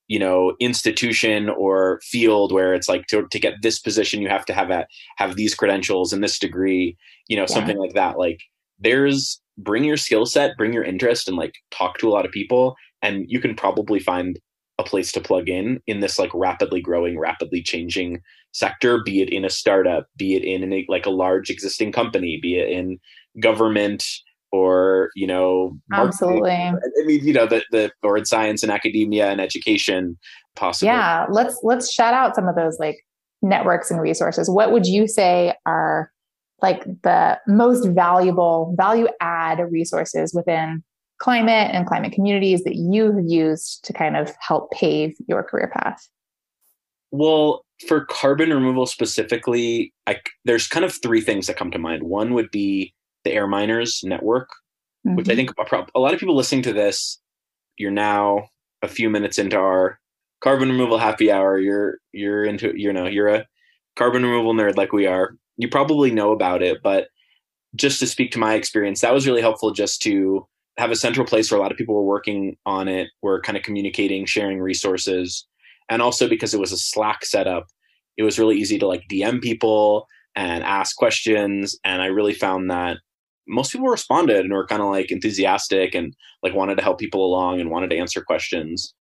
[0.09, 4.45] you know institution or field where it's like to, to get this position you have
[4.45, 6.97] to have a have these credentials and this degree
[7.29, 7.55] you know yeah.
[7.55, 8.41] something like that like
[8.79, 12.33] there's bring your skill set bring your interest and like talk to a lot of
[12.33, 14.39] people and you can probably find
[14.79, 18.21] a place to plug in in this like rapidly growing rapidly changing
[18.53, 22.39] sector be it in a startup be it in a, like a large existing company
[22.41, 22.99] be it in
[23.41, 24.05] government
[24.53, 26.51] or you know absolutely.
[26.51, 30.19] I mean you know the the or in science and academia and education
[30.55, 30.89] possibly.
[30.89, 32.99] Yeah let's let's shout out some of those like
[33.43, 34.49] networks and resources.
[34.49, 36.11] What would you say are
[36.63, 40.83] like the most valuable value add resources within
[41.19, 45.71] climate and climate communities that you have used to kind of help pave your career
[45.73, 46.09] path?
[47.11, 52.05] Well for carbon removal specifically I, there's kind of three things that come to mind.
[52.05, 52.95] One would be
[53.27, 54.49] the Air Miners Network,
[55.07, 55.17] mm-hmm.
[55.17, 55.53] which I mm-hmm.
[55.69, 57.19] think a lot of people listening to this,
[57.77, 58.49] you're now
[58.83, 59.99] a few minutes into our
[60.41, 61.59] carbon removal happy hour.
[61.59, 63.47] You're you're into you know you're a
[63.97, 65.37] carbon removal nerd like we are.
[65.57, 67.09] You probably know about it, but
[67.75, 70.47] just to speak to my experience, that was really helpful just to
[70.79, 73.57] have a central place where a lot of people were working on it, were kind
[73.57, 75.47] of communicating, sharing resources.
[75.89, 77.67] And also because it was a Slack setup,
[78.17, 81.79] it was really easy to like DM people and ask questions.
[81.85, 82.99] And I really found that
[83.49, 87.25] most people responded and were kind of like enthusiastic and like wanted to help people
[87.25, 88.95] along and wanted to answer questions.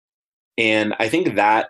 [0.58, 1.68] And I think that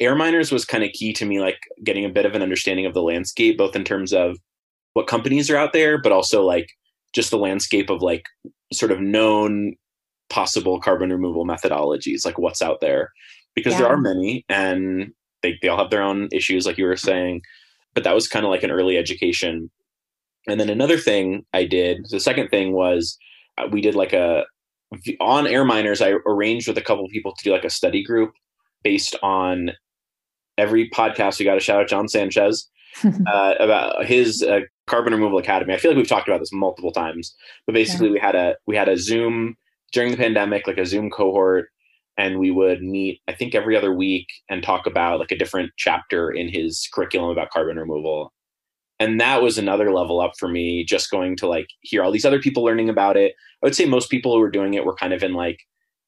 [0.00, 2.86] Air Miners was kind of key to me, like getting a bit of an understanding
[2.86, 4.38] of the landscape, both in terms of
[4.94, 6.70] what companies are out there, but also like
[7.12, 8.24] just the landscape of like
[8.72, 9.74] sort of known
[10.28, 13.10] possible carbon removal methodologies, like what's out there.
[13.54, 13.80] Because yeah.
[13.80, 17.42] there are many and they, they all have their own issues, like you were saying.
[17.94, 19.70] But that was kind of like an early education
[20.48, 23.18] and then another thing I did, the second thing was
[23.58, 24.44] uh, we did like a
[25.20, 26.00] on air miners.
[26.00, 28.32] I arranged with a couple of people to do like a study group
[28.82, 29.72] based on
[30.58, 31.38] every podcast.
[31.38, 32.68] We got a shout out John Sanchez
[33.04, 35.74] uh, about his uh, carbon removal academy.
[35.74, 37.34] I feel like we've talked about this multiple times,
[37.66, 38.12] but basically yeah.
[38.12, 39.56] we had a we had a Zoom
[39.92, 41.68] during the pandemic, like a Zoom cohort,
[42.16, 45.72] and we would meet I think every other week and talk about like a different
[45.76, 48.32] chapter in his curriculum about carbon removal
[48.98, 52.24] and that was another level up for me just going to like hear all these
[52.24, 53.34] other people learning about it.
[53.62, 55.60] I would say most people who were doing it were kind of in like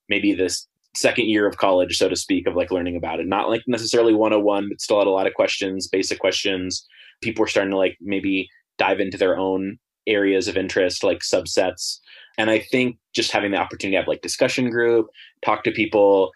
[0.08, 3.26] maybe this second year of college so to speak of like learning about it.
[3.26, 6.86] Not like necessarily 101 but still had a lot of questions basic questions.
[7.22, 8.48] People were starting to like maybe
[8.78, 11.98] dive into their own areas of interest like subsets.
[12.38, 15.08] And I think just having the opportunity to have like discussion group,
[15.44, 16.30] talk to people,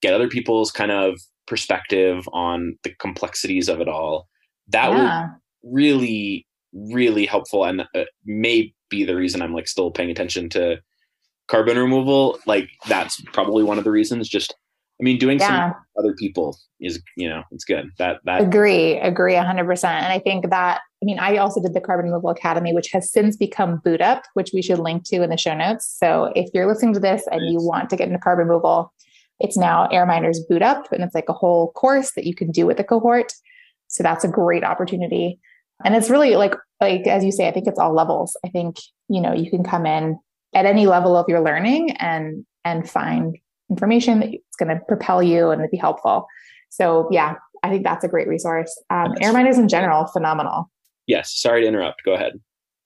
[0.00, 4.28] get other people's kind of perspective on the complexities of it all,
[4.68, 5.28] that yeah.
[5.62, 10.80] Really, really helpful and uh, may be the reason I'm like still paying attention to
[11.48, 12.38] carbon removal.
[12.46, 14.28] Like that's probably one of the reasons.
[14.28, 14.54] Just,
[15.00, 15.72] I mean, doing yeah.
[15.72, 17.90] some other people is, you know, it's good.
[17.98, 20.04] That that agree, agree, hundred percent.
[20.04, 23.10] And I think that I mean, I also did the Carbon Removal Academy, which has
[23.10, 25.86] since become Boot Up, which we should link to in the show notes.
[25.98, 28.92] So if you're listening to this and you want to get into carbon removal,
[29.38, 32.66] it's now Airminers Boot Up, and it's like a whole course that you can do
[32.66, 33.32] with a cohort.
[33.86, 35.38] So that's a great opportunity.
[35.84, 38.36] And it's really like like as you say, I think it's all levels.
[38.44, 38.76] I think,
[39.08, 40.18] you know, you can come in
[40.54, 43.36] at any level of your learning and and find
[43.70, 46.26] information that's going to propel you and it'd be helpful.
[46.70, 48.72] So yeah, I think that's a great resource.
[48.90, 50.70] Um, Airminers in general, phenomenal.
[51.06, 51.34] Yes.
[51.34, 52.02] Sorry to interrupt.
[52.04, 52.40] Go ahead.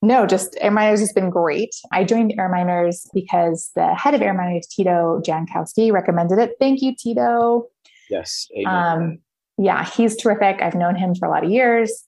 [0.04, 1.74] No, just Airminers has been great.
[1.92, 6.52] I joined Airminers because the head of Airminers, Tito Jankowski, recommended it.
[6.58, 7.68] Thank you, Tito.
[8.10, 8.48] Yes.
[8.66, 9.18] Um,
[9.58, 10.60] yeah, he's terrific.
[10.60, 12.04] I've known him for a lot of years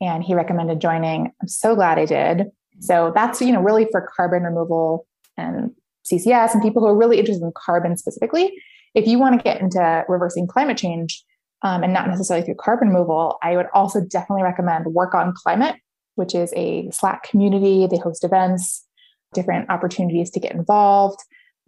[0.00, 1.32] and he recommended joining.
[1.40, 2.46] I'm so glad I did.
[2.80, 5.70] So that's, you know, really for carbon removal and
[6.10, 8.52] CCS and people who are really interested in carbon specifically.
[8.94, 11.24] If you want to get into reversing climate change,
[11.64, 15.76] um, and not necessarily through carbon removal, I would also definitely recommend Work on Climate,
[16.14, 17.86] which is a Slack community.
[17.86, 18.86] They host events,
[19.32, 21.18] different opportunities to get involved.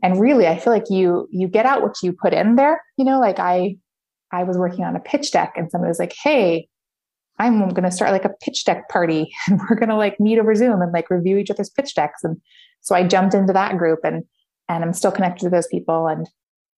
[0.02, 2.82] And really, I feel like you you get out what you put in there.
[2.98, 3.78] You know, like I
[4.30, 6.68] I was working on a pitch deck and somebody was like, hey,
[7.38, 10.38] I'm going to start like a pitch deck party and we're going to like meet
[10.38, 12.24] over Zoom and like review each other's pitch decks.
[12.24, 12.40] And
[12.80, 14.24] so I jumped into that group and,
[14.68, 16.06] and I'm still connected to those people.
[16.06, 16.28] And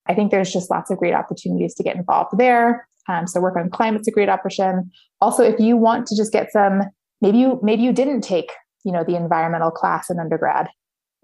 [0.06, 2.86] I think there's just lots of great opportunities to get involved there.
[3.08, 4.90] Um, so work on climate's a great option.
[5.20, 6.82] Also, if you want to just get some,
[7.20, 8.52] maybe you maybe you didn't take
[8.84, 10.68] you know the environmental class in undergrad,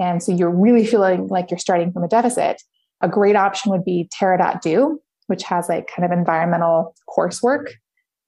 [0.01, 2.63] and so you're really feeling like you're starting from a deficit.
[3.03, 7.67] A great option would be Terra.do, which has like kind of environmental coursework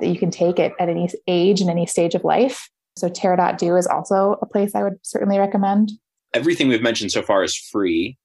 [0.00, 2.68] that you can take it at any age and any stage of life.
[2.96, 5.92] So Terra.do is also a place I would certainly recommend.
[6.34, 8.18] Everything we've mentioned so far is free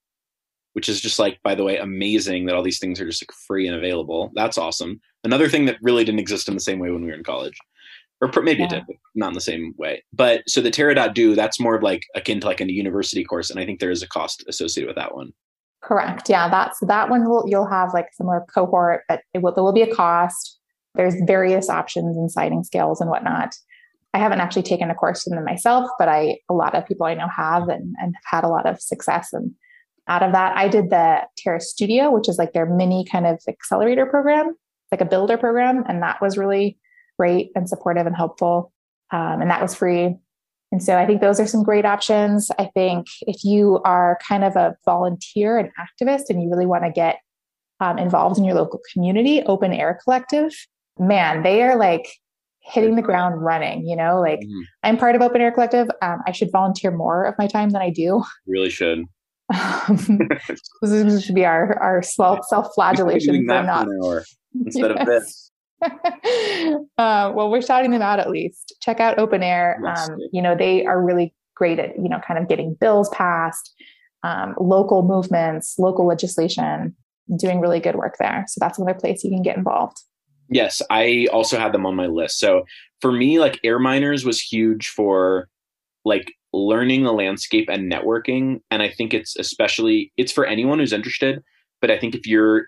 [0.74, 3.32] which is just like, by the way, amazing that all these things are just like
[3.48, 4.32] free and available.
[4.36, 5.02] That's awesome.
[5.24, 7.58] Another thing that really didn't exist in the same way when we were in college,
[8.22, 8.66] or maybe yeah.
[8.66, 10.04] it did, but not in the same way.
[10.14, 13.60] But so the Terra.do, that's more of like akin to like a university course, and
[13.60, 15.34] I think there is a cost associated with that one.
[15.82, 16.30] Correct.
[16.30, 17.28] Yeah, that's that one.
[17.28, 20.60] Will, you'll have like similar cohort, but it will, there will be a cost.
[20.96, 23.56] There's various options and citing scales and whatnot.
[24.14, 27.06] I haven't actually taken a course from them myself, but I a lot of people
[27.06, 29.54] I know have and, and have had a lot of success and
[30.08, 33.42] out of that, I did the Terra Studio, which is like their mini kind of
[33.48, 34.56] accelerator program,
[34.92, 35.84] like a builder program.
[35.88, 36.78] And that was really
[37.18, 38.74] great and supportive and helpful.
[39.12, 40.18] Um, and that was free.
[40.72, 42.50] And so I think those are some great options.
[42.58, 46.86] I think if you are kind of a volunteer and activist and you really want
[46.86, 47.20] to get
[47.80, 50.54] um, involved in your local community, Open Air Collective,
[51.02, 52.08] man, they are like
[52.60, 53.86] hitting the ground running.
[53.86, 54.62] You know, like mm-hmm.
[54.84, 55.90] I'm part of Open Air Collective.
[56.02, 58.24] Um, I should volunteer more of my time than I do.
[58.48, 59.06] Really should.
[59.54, 60.30] Um,
[60.82, 63.88] this should be our our self self flagellation for not
[64.66, 65.52] instead of this.
[65.84, 68.76] uh, well, we're shouting them out at least.
[68.82, 69.82] Check out Open Air.
[69.86, 73.74] Um, you know, they are really great at you know kind of getting bills passed,
[74.24, 76.96] um, local movements, local legislation,
[77.38, 78.46] doing really good work there.
[78.48, 79.98] So that's another place you can get involved.
[80.52, 82.40] Yes, I also had them on my list.
[82.40, 82.64] So
[83.00, 85.48] for me, like Airminers was huge for
[86.06, 90.94] like learning the landscape and networking and i think it's especially it's for anyone who's
[90.94, 91.42] interested
[91.82, 92.68] but i think if you're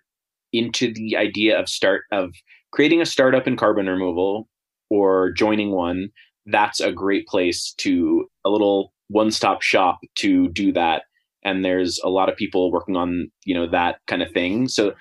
[0.53, 2.33] into the idea of start of
[2.71, 4.49] creating a startup in carbon removal
[4.89, 6.09] or joining one
[6.47, 11.03] that's a great place to a little one-stop shop to do that
[11.43, 14.93] and there's a lot of people working on you know that kind of thing so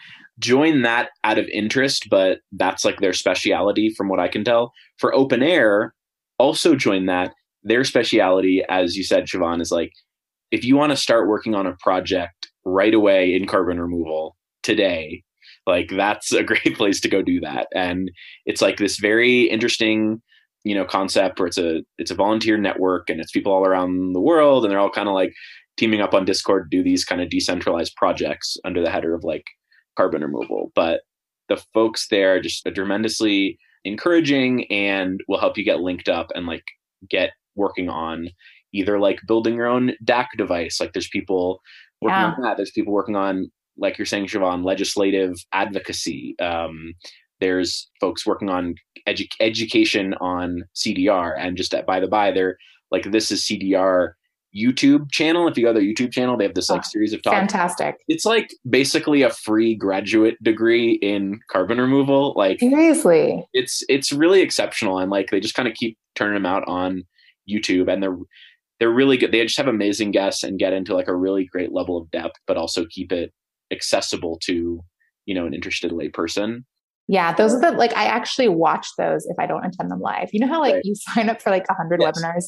[0.42, 4.72] join that out of interest but that's like their speciality from what i can tell
[4.98, 5.94] for open air
[6.38, 9.92] also join that their speciality, as you said, Siobhan, is like
[10.50, 15.22] if you want to start working on a project right away in carbon removal today,
[15.66, 17.68] like that's a great place to go do that.
[17.74, 18.10] And
[18.46, 20.20] it's like this very interesting,
[20.64, 24.12] you know, concept where it's a it's a volunteer network and it's people all around
[24.12, 25.32] the world and they're all kind of like
[25.76, 29.24] teaming up on Discord to do these kind of decentralized projects under the header of
[29.24, 29.44] like
[29.96, 30.72] carbon removal.
[30.74, 31.02] But
[31.48, 36.46] the folks there are just tremendously encouraging and will help you get linked up and
[36.46, 36.64] like
[37.08, 38.28] get working on
[38.72, 40.80] either like building your own DAC device.
[40.80, 41.60] Like there's people
[42.00, 42.32] working yeah.
[42.36, 42.56] on that.
[42.56, 46.34] There's people working on, like you're saying, Siobhan, legislative advocacy.
[46.40, 46.94] Um,
[47.40, 48.74] there's folks working on
[49.08, 51.34] edu- education on CDR.
[51.36, 52.56] And just at, by the by, they're
[52.90, 54.12] like, this is CDR
[54.54, 55.48] YouTube channel.
[55.48, 57.36] If you go to their YouTube channel, they have this like Oh, series of talks.
[57.36, 57.96] Fantastic.
[58.08, 62.34] It's like basically a free graduate degree in carbon removal.
[62.36, 63.46] Like Seriously.
[63.52, 67.04] it's it's really exceptional and like they just kind of keep turning them out on
[67.48, 68.16] YouTube and they're
[68.80, 69.32] they're really good.
[69.32, 72.36] They just have amazing guests and get into like a really great level of depth,
[72.46, 73.32] but also keep it
[73.70, 74.80] accessible to
[75.26, 76.64] you know an interested layperson.
[77.12, 80.30] Yeah, those are the like I actually watch those if I don't attend them live.
[80.32, 80.84] You know how like Right.
[80.84, 82.18] you sign up for like a hundred Yes.
[82.18, 82.44] webinars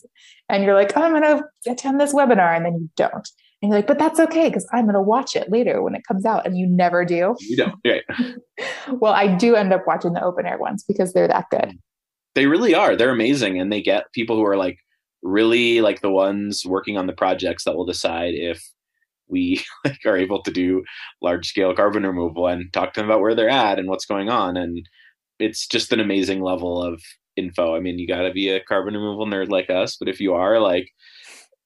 [0.48, 3.28] and you're like, oh, I'm gonna attend this webinar, and then you don't.
[3.60, 6.24] And you're like, but that's okay because I'm gonna watch it later when it comes
[6.24, 7.36] out, and you never do.
[7.40, 8.04] You don't right.
[9.00, 11.60] Well, I do end up watching the OpenAir ones because they're that good.
[11.60, 11.78] Mm.
[12.34, 12.96] They really are.
[12.96, 14.78] They're amazing and they get people who are like
[15.22, 18.62] really like the ones working on the projects that will decide if
[19.28, 20.82] we like are able to do
[21.22, 24.28] large scale carbon removal and talk to them about where they're at and what's going
[24.28, 24.88] on and
[25.38, 27.02] it's just an amazing level of
[27.36, 30.20] info i mean you got to be a carbon removal nerd like us but if
[30.20, 30.88] you are like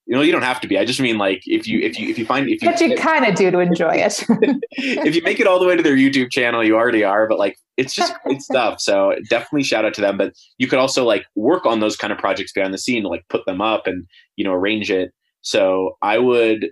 [0.09, 2.09] you know you don't have to be i just mean like if you if you
[2.09, 4.25] if you find if you But you kind of do to enjoy it.
[4.73, 7.38] if you make it all the way to their YouTube channel, you already are, but
[7.38, 8.81] like it's just great stuff.
[8.81, 10.16] So definitely shout out to them.
[10.16, 13.25] But you could also like work on those kind of projects behind the scene, like
[13.29, 15.12] put them up and you know arrange it.
[15.42, 16.71] So I would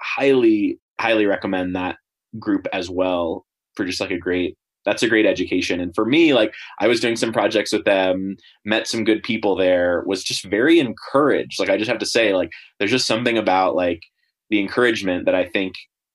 [0.00, 1.96] highly, highly recommend that
[2.38, 5.80] group as well for just like a great that's a great education.
[5.80, 9.56] And for me, like I was doing some projects with them, met some good people
[9.56, 11.58] there, was just very encouraged.
[11.58, 14.04] Like I just have to say, like there's just something about like
[14.48, 15.74] the encouragement that I think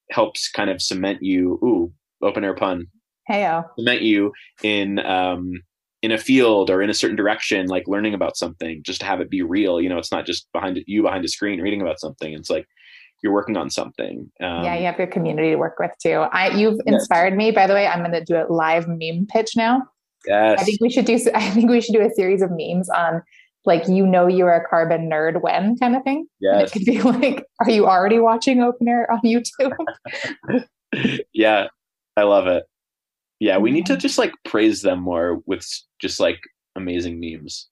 [0.09, 1.91] helps kind of cement you ooh
[2.21, 2.87] open air pun
[3.29, 3.65] Heyo.
[3.77, 4.31] cement you
[4.63, 5.53] in um
[6.01, 9.21] in a field or in a certain direction like learning about something just to have
[9.21, 11.99] it be real you know it's not just behind you behind a screen reading about
[11.99, 12.65] something it's like
[13.23, 16.25] you're working on something um, yeah, you have your community to work with too.
[16.31, 16.93] I you've Yes.
[16.95, 17.51] inspired me.
[17.51, 19.83] By the way, I'm going to do a live meme pitch now.
[20.25, 21.17] yes I think we should do.
[21.35, 23.21] I think we should do a series of memes on
[23.65, 26.25] like you know you're a carbon nerd when kind of thing.
[26.41, 30.65] And It could be like, are you already watching OpenAir on YouTube?
[31.33, 31.67] yeah
[32.17, 32.63] i love it
[33.39, 33.99] yeah we need to Mhm.
[33.99, 35.65] just like praise them more with
[35.99, 36.39] just like
[36.75, 37.69] amazing memes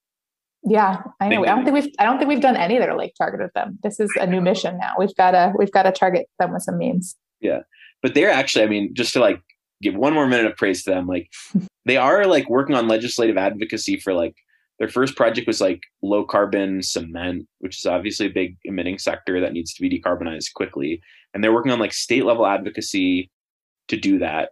[0.63, 1.43] yeah, I know.
[1.43, 1.93] I don't think we've.
[1.99, 3.79] I don't think we've done any that are like targeted them.
[3.83, 4.93] This is a new mission now.
[4.97, 5.53] We've got to.
[5.57, 7.15] We've got to target them with some memes.
[7.39, 7.59] Yeah.
[8.01, 9.41] But they're actually i mean just to like
[9.81, 11.29] give one more minute of praise to them like
[11.85, 14.35] they are like working on legislative advocacy for like
[14.77, 19.39] their first project was like low carbon cement which is obviously a big emitting sector
[19.41, 21.01] that needs to be decarbonized quickly
[21.33, 23.29] and they're working on like state level advocacy
[23.87, 24.51] to do that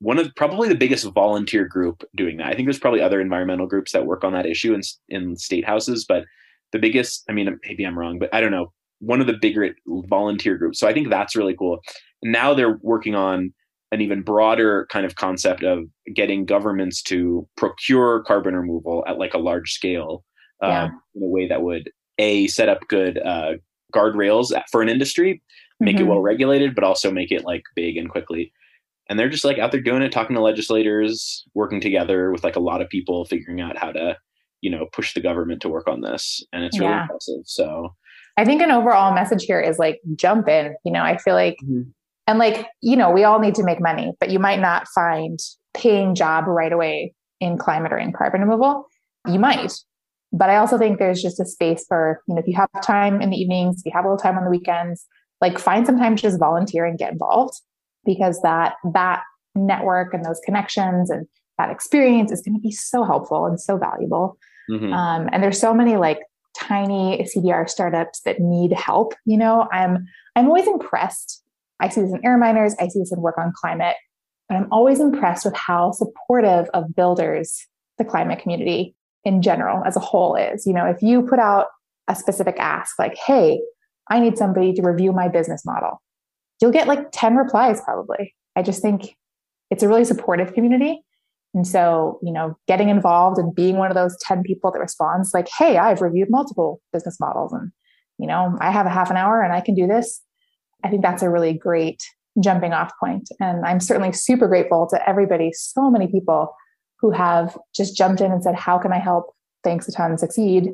[0.00, 2.46] one of probably the biggest volunteer group doing that.
[2.48, 5.64] I think there's probably other environmental groups that work on that issue in, in state
[5.64, 6.24] houses but
[6.72, 8.72] the biggest i mean maybe i'm wrong but i don't know.
[9.00, 10.78] One of the bigger volunteer groups.
[10.80, 11.78] So i think that's really cool.
[12.22, 13.52] Now they're working on
[13.90, 15.84] an even broader kind of concept of
[16.14, 20.24] getting governments to procure carbon removal at like a large scale
[20.60, 23.52] um, in a way that would a set up good uh,
[23.94, 25.40] guardrails for an industry
[25.80, 26.08] make it Mhm.
[26.08, 28.52] well regulated but also make it like big and quickly
[29.08, 32.56] and they're just like out there doing it talking to legislators working together with like
[32.56, 34.16] a lot of people figuring out how to
[34.60, 37.02] you know push the government to work on this and it's really Yeah.
[37.02, 37.94] impressive so
[38.36, 40.76] I think an overall message here is like jump in.
[40.84, 41.90] You know, I feel like Mhm.
[42.28, 45.38] and like you know we all need to make money but you might not find
[45.74, 48.84] paying job right away in climate or in carbon removal
[49.28, 49.72] you might
[50.32, 53.20] but i also think there's just a space for you know if you have time
[53.22, 55.06] in the evenings if you have a little time on the weekends
[55.40, 57.60] like find some time to just volunteer and get involved
[58.04, 59.22] because that that
[59.54, 61.26] network and those connections and
[61.58, 64.38] that experience is going to be so helpful and so valuable
[64.70, 64.92] mhm.
[64.92, 66.20] um, and there's so many like
[66.58, 69.14] tiny CDR startups that need help.
[69.24, 70.06] You know, I'm
[70.36, 71.42] I'm always impressed.
[71.80, 72.74] I see this in AirMiners.
[72.80, 73.96] I see this in work on climate,
[74.48, 77.66] but I'm always impressed with how supportive of builders
[77.98, 80.66] the climate community in general as a whole is.
[80.66, 81.66] You know, if you put out
[82.08, 83.60] a specific ask like, "Hey,
[84.10, 86.00] I need somebody to review my business model,"
[86.60, 88.34] you'll get like ten replies probably.
[88.56, 89.16] I just think
[89.70, 91.02] it's a really supportive community.
[91.54, 95.32] And so, you know, getting involved and being one of those 10 people that responds
[95.32, 97.70] like, hey, I've reviewed multiple business models and,
[98.18, 100.22] you know, I have a half an hour and I can do this.
[100.84, 102.02] I think that's a really great
[102.42, 103.28] jumping off point.
[103.40, 106.54] And I'm certainly super grateful to everybody, so many people
[107.00, 110.70] who have just jumped in and said, how can I help Thanks a ton succeed?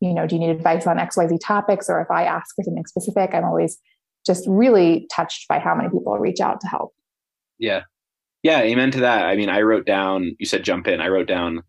[0.00, 1.88] You know, do you need advice on XYZ topics?
[1.88, 3.78] Or if I ask for something specific, I'm always
[4.26, 6.92] just really touched by how many people reach out to help.
[7.58, 7.82] Yeah.
[8.42, 9.24] Yeah, amen to that.
[9.24, 11.00] I mean, I wrote down, you said jump in.
[11.00, 11.62] I wrote down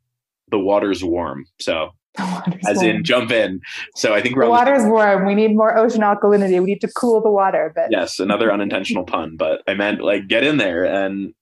[0.52, 1.46] the water's warm.
[1.60, 2.90] So, water's as warm.
[2.90, 3.62] in jump in.
[3.96, 5.26] So, I think the on the- water's warm.
[5.26, 6.60] We need more ocean alkalinity.
[6.60, 7.72] We need to cool the water.
[7.76, 10.84] But yes, another unintentional pun, but I meant like get in there.
[10.84, 11.34] And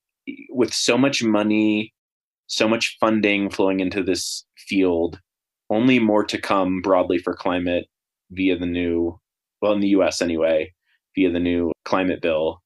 [0.49, 1.93] with so much money,
[2.47, 5.19] so much funding flowing into this field,
[5.69, 7.87] only more to come broadly for climate
[8.31, 9.19] via the new
[9.61, 10.71] well in the US anyway,
[11.15, 12.61] via the new climate bill,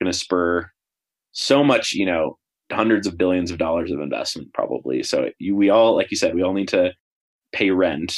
[0.00, 0.70] going to spur
[1.32, 2.38] so much, you know,
[2.70, 5.02] hundreds of billions of dollars of investment probably.
[5.02, 6.92] So you, we all, like you said, we all need to
[7.52, 8.16] pay rent,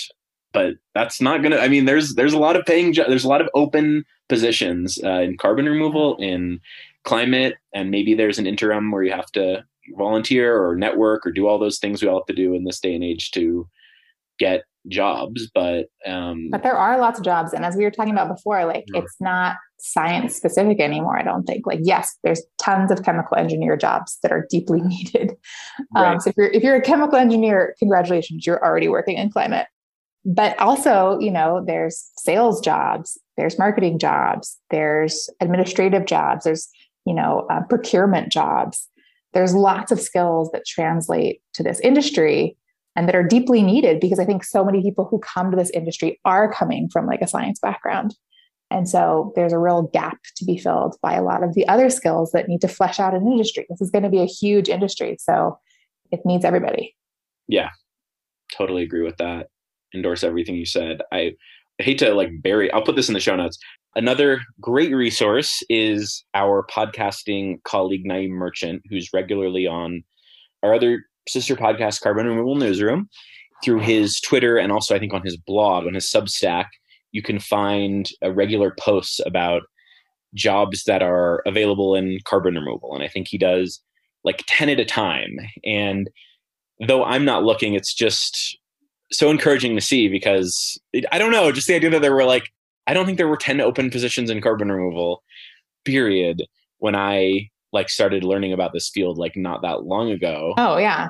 [0.52, 3.28] but that's not going to, I mean, there's, there's a lot of paying, there's a
[3.28, 6.60] lot of open positions uh, in carbon removal, in
[7.04, 9.64] climate, and maybe there's an interim where you have to
[9.96, 12.80] volunteer or network or do all those things we all have to do in this
[12.80, 13.68] day and age to
[14.38, 18.12] get jobs but um but there are lots of jobs and as we were talking
[18.12, 19.02] about before like sure.
[19.02, 21.66] it's not science specific anymore i don't think.
[21.66, 25.30] Like yes there's tons of chemical engineer jobs that are deeply needed.
[25.94, 26.12] Um, right.
[26.12, 29.66] um, so if you're if you're a chemical engineer congratulations you're already working in climate.
[30.24, 36.68] But also you know there's sales jobs there's marketing jobs there's administrative jobs there's
[37.04, 38.88] you know uh, procurement jobs.
[39.32, 42.56] There's lots of skills that translate to this industry
[42.96, 45.70] and that are deeply needed because I think so many people who come to this
[45.70, 48.14] industry are coming from like a science background.
[48.70, 51.90] And so there's a real gap to be filled by a lot of the other
[51.90, 53.66] skills that need to flesh out an industry.
[53.68, 55.16] This is going to be a huge industry.
[55.20, 55.58] So
[56.10, 56.96] it needs everybody.
[57.48, 57.70] Yeah,
[58.56, 59.48] totally agree with that.
[59.94, 61.02] Endorse everything you said.
[61.12, 61.32] I,
[61.78, 63.58] hate to like bury, I'll put this in the show notes.
[63.96, 70.02] Another great resource is our podcasting colleague, Naeem Merchant, who's regularly on
[70.62, 73.08] our other sister podcast, Carbon Removal Newsroom,
[73.62, 76.66] through his Twitter and also I think on his blog, on his Substack,
[77.12, 79.62] you can find uh, regular posts about
[80.34, 82.94] jobs that are available in carbon removal.
[82.94, 83.80] And I think he does
[84.24, 85.36] like 10 at a time.
[85.64, 86.10] And
[86.86, 88.58] though I'm not looking, it's just
[89.12, 92.24] so encouraging to see because it, I don't know, just the idea that there were
[92.24, 92.50] like,
[92.86, 95.22] I don't think there were 10 open positions in carbon removal,
[95.84, 96.42] period,
[96.78, 100.54] when I like started learning about this field like not that long ago.
[100.56, 101.08] Oh yeah,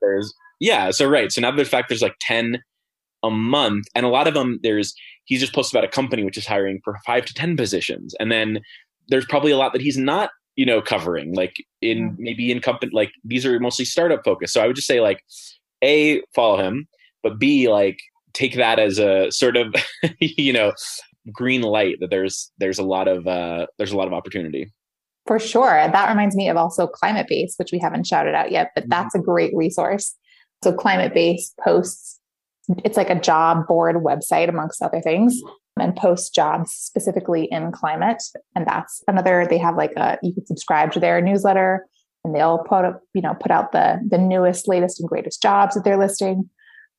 [0.00, 0.90] there's yeah.
[0.90, 1.30] So right.
[1.30, 2.60] So now the fact there's like ten
[3.22, 4.94] a month, and a lot of them there's
[5.26, 8.32] he's just posted about a company which is hiring for five to ten positions, and
[8.32, 8.60] then
[9.08, 12.90] there's probably a lot that he's not you know covering like in maybe in company
[12.92, 14.54] like these are mostly startup focused.
[14.54, 15.22] So I would just say like
[15.84, 16.88] a follow him,
[17.22, 17.98] but b like
[18.32, 19.74] take that as a sort of
[20.18, 20.72] you know
[21.30, 24.72] green light that there's there's a lot of uh there's a lot of opportunity
[25.30, 25.88] for sure.
[25.92, 28.90] That reminds me of also Climatebase, which we haven't shouted out yet, but mm-hmm.
[28.90, 30.16] that's a great resource.
[30.64, 32.18] So Climatebase posts,
[32.84, 35.40] it's like a job board website amongst other things
[35.78, 38.20] and posts jobs specifically in climate.
[38.56, 41.86] And that's another, they have like a, you can subscribe to their newsletter
[42.24, 45.76] and they'll put up, you know, put out the, the newest, latest and greatest jobs
[45.76, 46.50] that they're listing.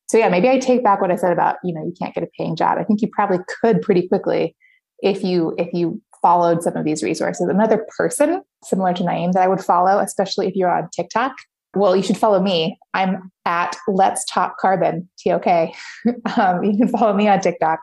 [0.07, 2.23] So yeah, maybe I take back what I said about, you know, you can't get
[2.23, 2.77] a paying job.
[2.77, 4.55] I think you probably could pretty quickly
[5.01, 7.47] if you, if you followed some of these resources.
[7.47, 11.33] Another person similar to Naeem that I would follow, especially if you're on TikTok.
[11.73, 12.77] Well, you should follow me.
[12.93, 15.73] I'm at Let's Talk Carbon, T O K.
[16.37, 17.79] Um, you can follow me on TikTok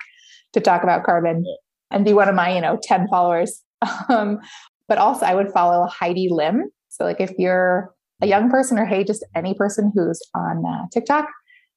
[0.53, 1.45] to talk about carbon
[1.91, 3.63] and be one of my, you know, 10 followers.
[4.09, 4.41] Um,
[4.89, 6.71] but also, I would follow Heidi Lim.
[6.89, 10.87] So, like, if you're a young person or hey, just any person who's on uh,
[10.93, 11.29] TikTok,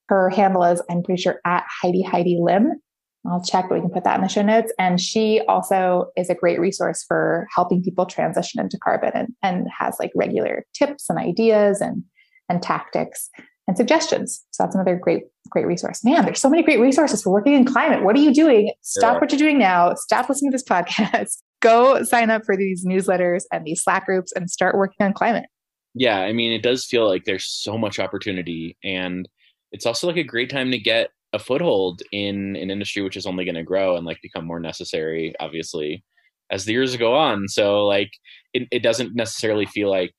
[0.08, 2.82] her handle is, I'm pretty sure, at Heidi Heidi Lim.
[3.30, 4.74] I'll check, but we can put that in the show notes.
[4.80, 9.68] And she also is a great resource for helping people transition into carbon and, and
[9.78, 12.04] has like regular tips and ideas and,
[12.50, 13.30] and tactics
[13.68, 14.44] and suggestions.
[14.52, 16.04] So that's another great, great resource.
[16.04, 18.04] Man, there's so many great resources for working in climate.
[18.04, 18.74] What are you doing?
[18.82, 19.20] Stop yeah.
[19.20, 19.94] what you're doing now.
[19.94, 21.38] Stop listening to this podcast.
[21.62, 25.46] Go sign up for these newsletters and these Slack groups and start working on climate.
[25.94, 29.28] Yeah, I mean, it does feel like there's so much opportunity and
[29.72, 33.26] it's also like a great time to get a foothold in an industry which is
[33.26, 36.04] only going to grow and like become more necessary obviously
[36.52, 37.48] as the years go on.
[37.48, 38.12] So like
[38.54, 40.14] it, it doesn't necessarily feel like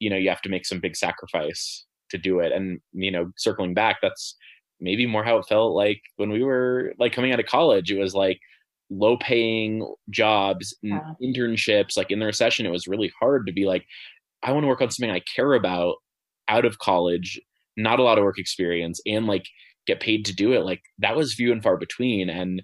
[0.00, 2.52] you know you have to make some big sacrifice to do it.
[2.52, 4.36] And you know circling back that's
[4.80, 7.90] maybe more how it felt like when we were like coming out of college.
[7.90, 8.40] It was like
[8.90, 10.76] low paying jobs
[11.22, 13.82] internships like in the recession it was really hard to be like
[14.42, 15.96] i want to work on something i care about
[16.48, 17.40] out of college
[17.78, 19.46] not a lot of work experience and like
[19.86, 20.64] get paid to do it.
[20.64, 22.62] Like that was few and far between and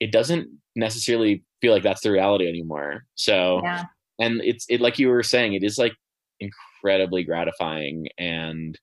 [0.00, 3.04] it doesn't necessarily feel like that's the reality anymore.
[3.14, 3.84] So yeah.
[4.18, 5.94] and it's it like you were saying it is like
[6.40, 8.76] incredibly gratifying and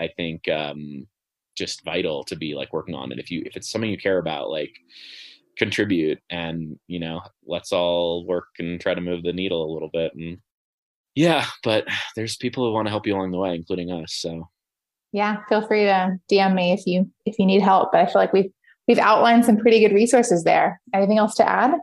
[0.00, 1.06] i think um
[1.58, 3.18] just vital to be like working on it.
[3.18, 4.72] If you if it's something you care about like
[5.58, 9.90] contribute and you know let's all work and try to move the needle a little
[9.92, 10.38] bit and
[11.16, 14.48] yeah but there's people who want to help you along the way including us so
[15.12, 17.90] yeah, feel free to DM me if you if you need help.
[17.92, 18.50] But I feel like we've
[18.86, 20.80] we've outlined some pretty good resources there.
[20.94, 21.74] Anything else to add?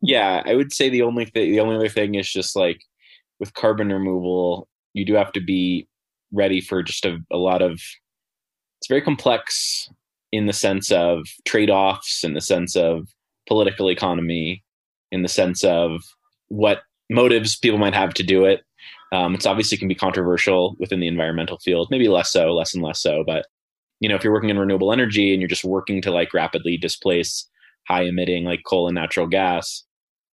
[0.00, 2.80] Yeah, I would say the only thing the only other thing is just like
[3.40, 5.88] with carbon removal, you do have to be
[6.32, 9.88] ready for just a, a lot of it's very complex
[10.32, 13.06] in the sense of trade-offs in the sense of
[13.46, 14.64] political economy
[15.12, 16.02] in the sense of
[16.48, 18.62] what motives people might have to do it.
[19.14, 22.82] Um, it's obviously can be controversial within the environmental field, maybe less so, less and
[22.82, 23.22] less so.
[23.24, 23.46] But
[24.00, 26.76] you know, if you're working in renewable energy and you're just working to like rapidly
[26.76, 27.48] displace
[27.86, 29.84] high emitting like coal and natural gas,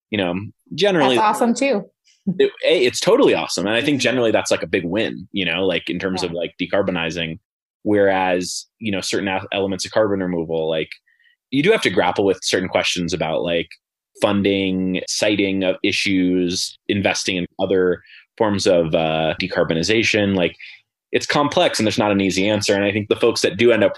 [0.09, 0.35] you know,
[0.75, 1.85] generally that's awesome too.
[2.39, 5.29] It, it's totally awesome, and I think generally that's like a big win.
[5.33, 6.31] You know, like in terms yeah.
[6.31, 7.39] of like decarbonizing.
[7.83, 10.91] Whereas you know certain elements of carbon removal, like
[11.51, 13.69] you do have to grapple with certain questions about like
[14.23, 18.03] funding, siting of issues, investing in other
[18.41, 20.35] forms of uh, decarbonization.
[20.35, 20.57] Like
[21.13, 22.75] it's complex and there's not an easy answer.
[22.75, 23.93] And I think the folks that do end up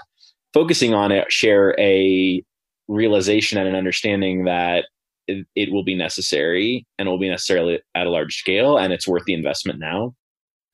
[0.53, 2.43] focusing on it share a
[2.89, 4.85] realization and an understanding that
[5.27, 8.91] it, it will be necessary and it will be necessarily at a large scale and
[8.91, 10.13] it's worth the investment now.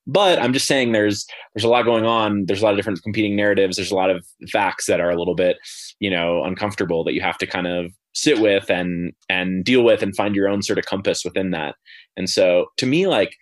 [0.08, 2.46] But I'm just saying there's there's a lot going on.
[2.48, 3.76] There's a lot of different competing narratives.
[3.76, 5.58] There's a lot of facts that are a little bit,
[6.00, 10.02] you know, uncomfortable that you have to kind of sit with and and deal with
[10.02, 11.76] and find your own sort of compass within that.
[12.18, 13.36] And so to me, like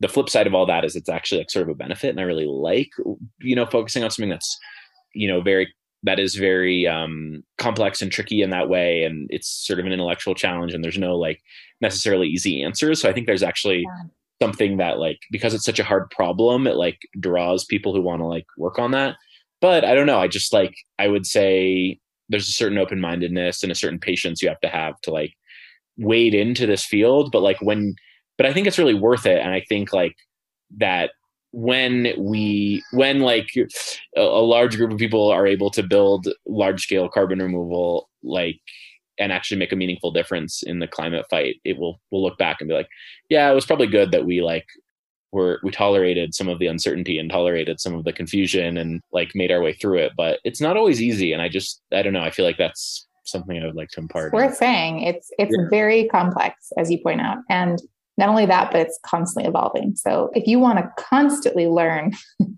[0.00, 2.10] the flip side of all that is it's actually like sort of a benefit.
[2.10, 2.90] And I really like,
[3.40, 4.58] you know, focusing on something that's,
[5.14, 5.72] you know, very
[6.04, 9.92] that is very um, complex and tricky in that way and it's sort of an
[9.92, 11.42] intellectual challenge and there's no like
[11.80, 14.04] necessarily easy answers so i think there's actually yeah
[14.40, 18.20] something that like because it's such a hard problem it like draws people who want
[18.20, 19.16] to like work on that
[19.60, 23.72] but i don't know i just like i would say there's a certain open-mindedness and
[23.72, 25.34] a certain patience you have to have to like
[25.96, 27.94] wade into this field but like when
[28.38, 30.16] but i think it's really worth it and i think like
[30.78, 31.10] that
[31.52, 36.82] when we when like a, a large group of people are able to build large
[36.82, 38.60] scale carbon removal like
[39.18, 42.58] and actually make a meaningful difference in the climate fight, it will we'll look back
[42.60, 42.88] and be like,
[43.28, 44.66] yeah, it was probably good that we like
[45.32, 49.34] were we tolerated some of the uncertainty and tolerated some of the confusion and like
[49.34, 50.12] made our way through it.
[50.16, 52.22] But it's not always easy, and I just I don't know.
[52.22, 54.26] I feel like that's something I would like to impart.
[54.26, 55.66] It's worth saying it's it's yeah.
[55.68, 57.80] very complex, as you point out, and
[58.18, 59.94] not only that, but it's constantly evolving.
[59.94, 62.12] So if you want to constantly learn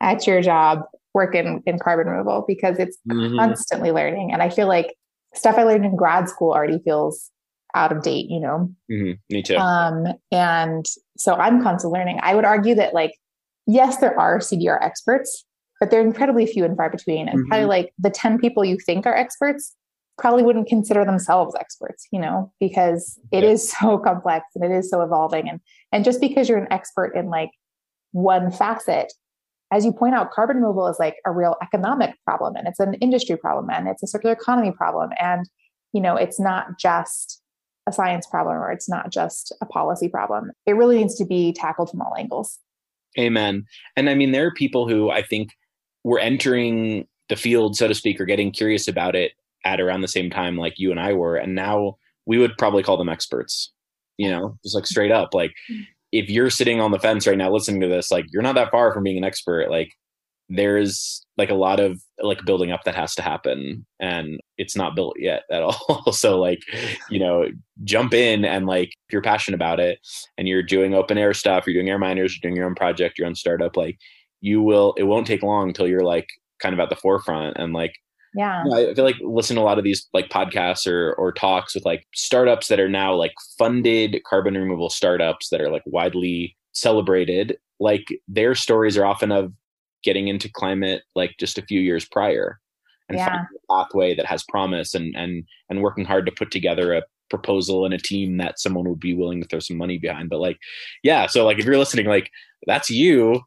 [0.00, 0.82] at your job,
[1.14, 3.36] work in, in carbon removal because it's mm-hmm.
[3.36, 4.32] constantly learning.
[4.32, 4.94] And I feel like
[5.34, 7.30] stuff I learned in grad school already feels
[7.74, 8.70] out of date, you know?
[8.92, 9.12] Mm-hmm.
[9.30, 9.56] Me too.
[9.56, 10.84] Um, and
[11.16, 12.20] so I'm constantly learning.
[12.22, 13.12] I would argue that, like,
[13.66, 15.46] yes, there are CDR experts,
[15.80, 17.26] but they're incredibly few and far between.
[17.26, 17.48] And mm-hmm.
[17.48, 19.74] probably like the 10 people you think are experts
[20.18, 23.50] probably wouldn't consider themselves experts, you know, because it yeah.
[23.50, 25.48] is so complex and it is so evolving.
[25.48, 25.60] And
[25.92, 27.50] and just because you're an expert in like
[28.12, 29.12] one facet
[29.72, 32.94] as you point out, carbon removal is like a real economic problem and it's an
[32.94, 35.10] industry problem and it's a circular economy problem.
[35.20, 35.48] And,
[35.92, 37.42] you know, it's not just
[37.88, 40.52] a science problem or it's not just a policy problem.
[40.66, 42.58] It really needs to be tackled from all angles.
[43.18, 43.64] Amen.
[43.96, 45.50] And I mean, there are people who I think
[46.04, 49.32] were entering the field, so to speak, or getting curious about it
[49.66, 51.36] at around the same time like you and I were.
[51.36, 53.72] And now we would probably call them experts,
[54.16, 55.34] you know, just like straight up.
[55.34, 55.52] Like
[56.12, 58.70] if you're sitting on the fence right now listening to this, like you're not that
[58.70, 59.68] far from being an expert.
[59.68, 59.90] Like
[60.48, 64.94] there's like a lot of like building up that has to happen and it's not
[64.94, 66.12] built yet at all.
[66.12, 66.60] so like,
[67.10, 67.48] you know,
[67.82, 69.98] jump in and like if you're passionate about it
[70.38, 73.34] and you're doing OpenAir stuff, you're doing AirMiners, you're doing your own project, your own
[73.34, 73.98] startup, like
[74.40, 76.28] you will it won't take long until you're like
[76.60, 77.94] kind of at the forefront and like
[78.36, 81.14] yeah you know, i feel like listen to a lot of these like podcasts or
[81.14, 85.70] or talks with like startups that are now like funded carbon removal startups that are
[85.70, 89.52] like widely celebrated like their stories are often of
[90.02, 92.60] getting into climate like just a few years prior
[93.08, 93.26] and yeah.
[93.26, 97.02] finding a pathway that has promise and and and working hard to put together a
[97.28, 100.38] proposal and a team that someone would be willing to throw some money behind but
[100.38, 100.58] like
[101.02, 102.30] yeah so like if you're listening like
[102.66, 103.40] that's you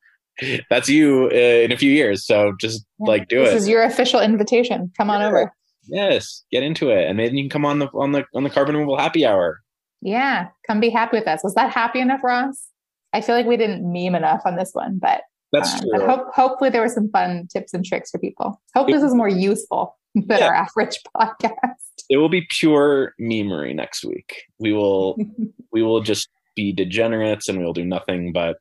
[0.69, 2.25] that's you uh, in a few years.
[2.25, 3.07] So just yeah.
[3.07, 3.53] like do this it.
[3.53, 4.91] This is your official invitation.
[4.97, 5.27] Come on yeah.
[5.27, 5.53] over.
[5.87, 8.49] Yes, get into it, and maybe you can come on the on the on the
[8.49, 9.61] carbon removal happy hour.
[10.01, 11.43] Yeah, come be happy with us.
[11.43, 12.67] Was that happy enough, Ross?
[13.11, 16.05] I feel like we didn't meme enough on this one, but that's um, true.
[16.05, 18.61] Hope, hopefully there were some fun tips and tricks for people.
[18.75, 20.47] Hope this is more useful than yeah.
[20.47, 21.75] our average podcast.
[22.09, 24.43] It will be pure memery next week.
[24.59, 25.17] We will
[25.71, 28.57] we will just be degenerates and we'll do nothing but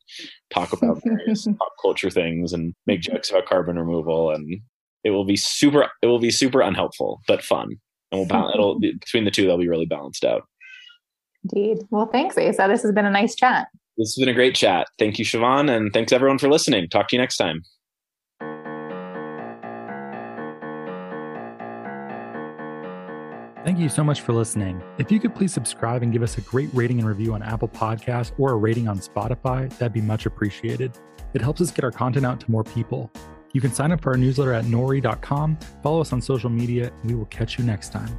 [0.50, 4.60] talk about various pop culture things and make jokes about carbon removal and
[5.04, 7.76] it will be super it will be super unhelpful but fun.
[8.10, 10.42] And we'll balance it'll between the two they'll be really balanced out.
[11.44, 11.78] Indeed.
[11.90, 12.66] Well thanks asa.
[12.68, 13.68] This has been a nice chat.
[13.96, 14.86] This has been a great chat.
[14.98, 16.88] Thank you siobhan and thanks everyone for listening.
[16.88, 17.62] Talk to you next time
[23.64, 24.82] Thank you so much for listening.
[24.98, 27.68] If you could please subscribe and give us a great rating and review on Apple
[27.68, 30.96] Podcasts or a rating on Spotify, that'd be much appreciated.
[31.34, 33.10] It helps us get our content out to more people.
[33.52, 37.10] You can sign up for our newsletter at nori.com, follow us on social media, and
[37.10, 38.18] we will catch you next time.